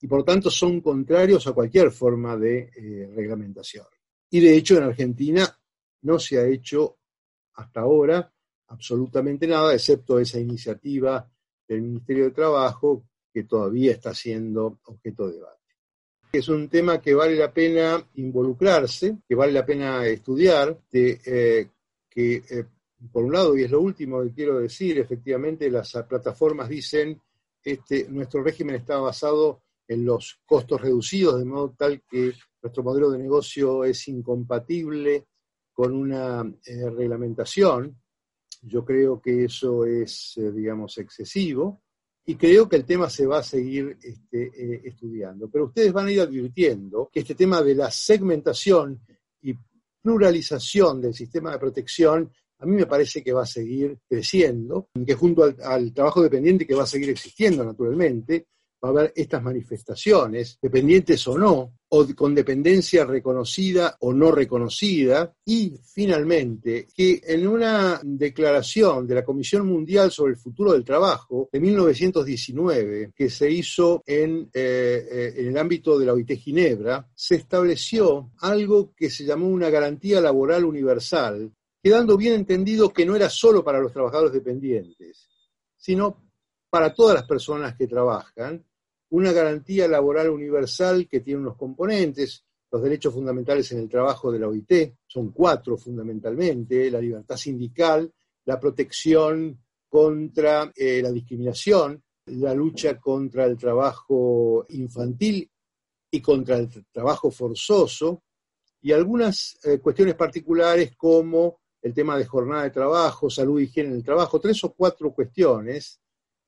y 0.00 0.06
por 0.06 0.24
tanto 0.24 0.50
son 0.50 0.80
contrarios 0.80 1.46
a 1.46 1.52
cualquier 1.52 1.90
forma 1.92 2.36
de 2.36 2.70
eh, 2.76 3.10
reglamentación. 3.14 3.86
Y 4.30 4.40
de 4.40 4.56
hecho 4.56 4.76
en 4.76 4.82
Argentina 4.82 5.58
no 6.02 6.18
se 6.18 6.38
ha 6.38 6.46
hecho 6.46 6.98
hasta 7.54 7.80
ahora 7.80 8.30
absolutamente 8.72 9.46
nada, 9.46 9.74
excepto 9.74 10.18
esa 10.18 10.40
iniciativa 10.40 11.28
del 11.68 11.82
Ministerio 11.82 12.24
de 12.24 12.30
Trabajo 12.32 13.04
que 13.32 13.44
todavía 13.44 13.92
está 13.92 14.14
siendo 14.14 14.80
objeto 14.84 15.28
de 15.28 15.34
debate. 15.34 15.58
Es 16.32 16.48
un 16.48 16.68
tema 16.68 17.00
que 17.00 17.14
vale 17.14 17.36
la 17.36 17.52
pena 17.52 18.02
involucrarse, 18.14 19.18
que 19.28 19.34
vale 19.34 19.52
la 19.52 19.66
pena 19.66 20.06
estudiar, 20.06 20.78
eh, 20.92 21.68
que 22.08 22.34
eh, 22.48 22.64
por 23.10 23.24
un 23.24 23.32
lado, 23.32 23.56
y 23.56 23.64
es 23.64 23.70
lo 23.70 23.80
último 23.80 24.22
que 24.22 24.32
quiero 24.32 24.58
decir, 24.58 24.98
efectivamente 24.98 25.70
las 25.70 25.92
plataformas 26.08 26.68
dicen, 26.68 27.20
este, 27.62 28.08
nuestro 28.08 28.42
régimen 28.42 28.76
está 28.76 28.98
basado 28.98 29.62
en 29.86 30.04
los 30.04 30.40
costos 30.46 30.80
reducidos, 30.80 31.38
de 31.38 31.44
modo 31.44 31.74
tal 31.76 32.02
que 32.08 32.32
nuestro 32.62 32.82
modelo 32.82 33.10
de 33.10 33.18
negocio 33.18 33.84
es 33.84 34.08
incompatible 34.08 35.26
con 35.72 35.94
una 35.94 36.42
eh, 36.64 36.90
reglamentación. 36.90 38.01
Yo 38.62 38.84
creo 38.84 39.20
que 39.20 39.44
eso 39.44 39.84
es, 39.84 40.36
eh, 40.36 40.52
digamos, 40.52 40.96
excesivo 40.98 41.82
y 42.24 42.36
creo 42.36 42.68
que 42.68 42.76
el 42.76 42.84
tema 42.84 43.10
se 43.10 43.26
va 43.26 43.38
a 43.38 43.42
seguir 43.42 43.98
este, 44.00 44.44
eh, 44.54 44.82
estudiando. 44.84 45.50
Pero 45.50 45.66
ustedes 45.66 45.92
van 45.92 46.06
a 46.06 46.12
ir 46.12 46.20
advirtiendo 46.20 47.10
que 47.12 47.20
este 47.20 47.34
tema 47.34 47.60
de 47.62 47.74
la 47.74 47.90
segmentación 47.90 49.00
y 49.40 49.54
pluralización 50.00 51.00
del 51.00 51.14
sistema 51.14 51.52
de 51.52 51.58
protección 51.58 52.30
a 52.62 52.66
mí 52.66 52.76
me 52.76 52.86
parece 52.86 53.24
que 53.24 53.32
va 53.32 53.42
a 53.42 53.46
seguir 53.46 53.98
creciendo, 54.08 54.88
que 55.04 55.14
junto 55.14 55.42
al, 55.42 55.92
trabajo 55.92 56.22
dependiente 56.22 56.64
que 56.64 56.76
va 56.76 56.84
a 56.84 56.86
seguir 56.86 57.10
existiendo 57.10 57.64
naturalmente, 57.64 58.46
va 58.82 58.88
a 58.88 58.92
haber 58.92 59.12
estas 59.16 59.42
manifestaciones, 59.42 60.58
dependientes 60.62 61.26
o 61.26 61.36
no, 61.36 61.74
o 61.94 62.06
con 62.16 62.34
dependencia 62.34 63.04
reconocida 63.04 63.98
o 64.00 64.14
no 64.14 64.32
reconocida, 64.32 65.34
y 65.44 65.74
finalmente 65.84 66.88
que 66.94 67.20
en 67.22 67.46
una 67.46 68.00
declaración 68.02 69.06
de 69.06 69.16
la 69.16 69.24
Comisión 69.24 69.66
Mundial 69.66 70.10
sobre 70.10 70.32
el 70.32 70.38
Futuro 70.38 70.72
del 70.72 70.84
Trabajo 70.84 71.50
de 71.52 71.60
1919, 71.60 73.12
que 73.14 73.28
se 73.28 73.50
hizo 73.50 74.02
en, 74.06 74.48
eh, 74.54 75.06
eh, 75.10 75.34
en 75.36 75.48
el 75.48 75.58
ámbito 75.58 75.98
de 75.98 76.06
la 76.06 76.14
OIT 76.14 76.30
Ginebra, 76.38 77.06
se 77.14 77.34
estableció 77.34 78.30
algo 78.38 78.94
que 78.96 79.10
se 79.10 79.26
llamó 79.26 79.48
una 79.48 79.68
garantía 79.68 80.22
laboral 80.22 80.64
universal, 80.64 81.52
quedando 81.82 82.16
bien 82.16 82.32
entendido 82.32 82.90
que 82.90 83.04
no 83.04 83.14
era 83.14 83.28
solo 83.28 83.62
para 83.62 83.80
los 83.80 83.92
trabajadores 83.92 84.32
dependientes, 84.32 85.28
sino 85.76 86.24
para 86.70 86.94
todas 86.94 87.16
las 87.16 87.24
personas 87.24 87.76
que 87.76 87.86
trabajan, 87.86 88.64
una 89.12 89.32
garantía 89.32 89.86
laboral 89.86 90.30
universal 90.30 91.06
que 91.06 91.20
tiene 91.20 91.40
unos 91.40 91.56
componentes, 91.56 92.44
los 92.70 92.82
derechos 92.82 93.12
fundamentales 93.12 93.70
en 93.72 93.80
el 93.80 93.88
trabajo 93.88 94.32
de 94.32 94.38
la 94.38 94.48
OIT, 94.48 94.94
son 95.06 95.32
cuatro 95.32 95.76
fundamentalmente, 95.76 96.90
la 96.90 97.00
libertad 97.00 97.36
sindical, 97.36 98.10
la 98.46 98.58
protección 98.58 99.60
contra 99.86 100.72
eh, 100.74 101.02
la 101.02 101.12
discriminación, 101.12 102.02
la 102.26 102.54
lucha 102.54 102.98
contra 102.98 103.44
el 103.44 103.58
trabajo 103.58 104.64
infantil 104.70 105.50
y 106.10 106.22
contra 106.22 106.56
el 106.56 106.70
trabajo 106.90 107.30
forzoso, 107.30 108.22
y 108.80 108.92
algunas 108.92 109.58
eh, 109.62 109.78
cuestiones 109.78 110.14
particulares 110.14 110.96
como 110.96 111.60
el 111.82 111.92
tema 111.92 112.16
de 112.16 112.24
jornada 112.24 112.62
de 112.62 112.70
trabajo, 112.70 113.28
salud 113.28 113.60
y 113.60 113.64
higiene 113.64 113.90
en 113.90 113.96
el 113.96 114.04
trabajo, 114.04 114.40
tres 114.40 114.64
o 114.64 114.72
cuatro 114.72 115.12
cuestiones 115.12 116.00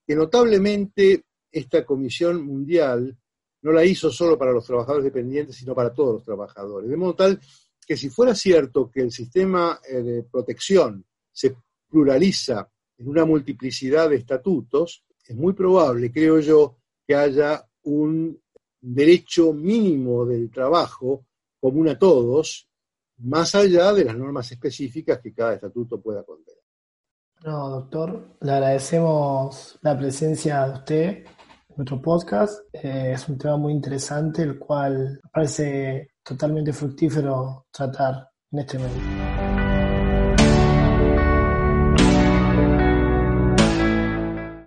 que 0.06 0.16
notablemente 0.16 1.24
esta 1.54 1.84
Comisión 1.84 2.44
Mundial 2.44 3.16
no 3.62 3.72
la 3.72 3.84
hizo 3.84 4.10
solo 4.10 4.36
para 4.36 4.52
los 4.52 4.66
trabajadores 4.66 5.04
dependientes, 5.04 5.56
sino 5.56 5.74
para 5.74 5.92
todos 5.92 6.14
los 6.14 6.24
trabajadores. 6.24 6.90
De 6.90 6.96
modo 6.96 7.14
tal 7.14 7.40
que 7.86 7.96
si 7.96 8.10
fuera 8.10 8.34
cierto 8.34 8.90
que 8.90 9.00
el 9.00 9.10
sistema 9.10 9.80
eh, 9.88 10.02
de 10.02 10.22
protección 10.24 11.04
se 11.32 11.56
pluraliza 11.88 12.68
en 12.98 13.08
una 13.08 13.24
multiplicidad 13.24 14.10
de 14.10 14.16
estatutos, 14.16 15.04
es 15.26 15.36
muy 15.36 15.52
probable, 15.52 16.12
creo 16.12 16.40
yo, 16.40 16.76
que 17.06 17.14
haya 17.14 17.66
un 17.84 18.38
derecho 18.80 19.52
mínimo 19.52 20.26
del 20.26 20.50
trabajo 20.50 21.26
común 21.60 21.88
a 21.88 21.98
todos 21.98 22.68
más 23.18 23.54
allá 23.54 23.92
de 23.92 24.04
las 24.04 24.16
normas 24.16 24.50
específicas 24.52 25.20
que 25.20 25.32
cada 25.32 25.54
estatuto 25.54 26.00
pueda 26.00 26.22
contener. 26.22 26.62
No, 27.44 27.68
doctor, 27.68 28.36
le 28.40 28.52
agradecemos 28.52 29.78
la 29.82 29.96
presencia 29.98 30.66
de 30.66 30.72
usted 30.72 31.24
nuestro 31.76 32.00
podcast. 32.00 32.60
Eh, 32.72 33.12
es 33.14 33.28
un 33.28 33.38
tema 33.38 33.56
muy 33.56 33.72
interesante, 33.72 34.42
el 34.42 34.58
cual 34.58 35.20
parece 35.32 36.10
totalmente 36.22 36.72
fructífero 36.72 37.66
tratar 37.70 38.28
en 38.52 38.58
este 38.58 38.78
medio. 38.78 39.23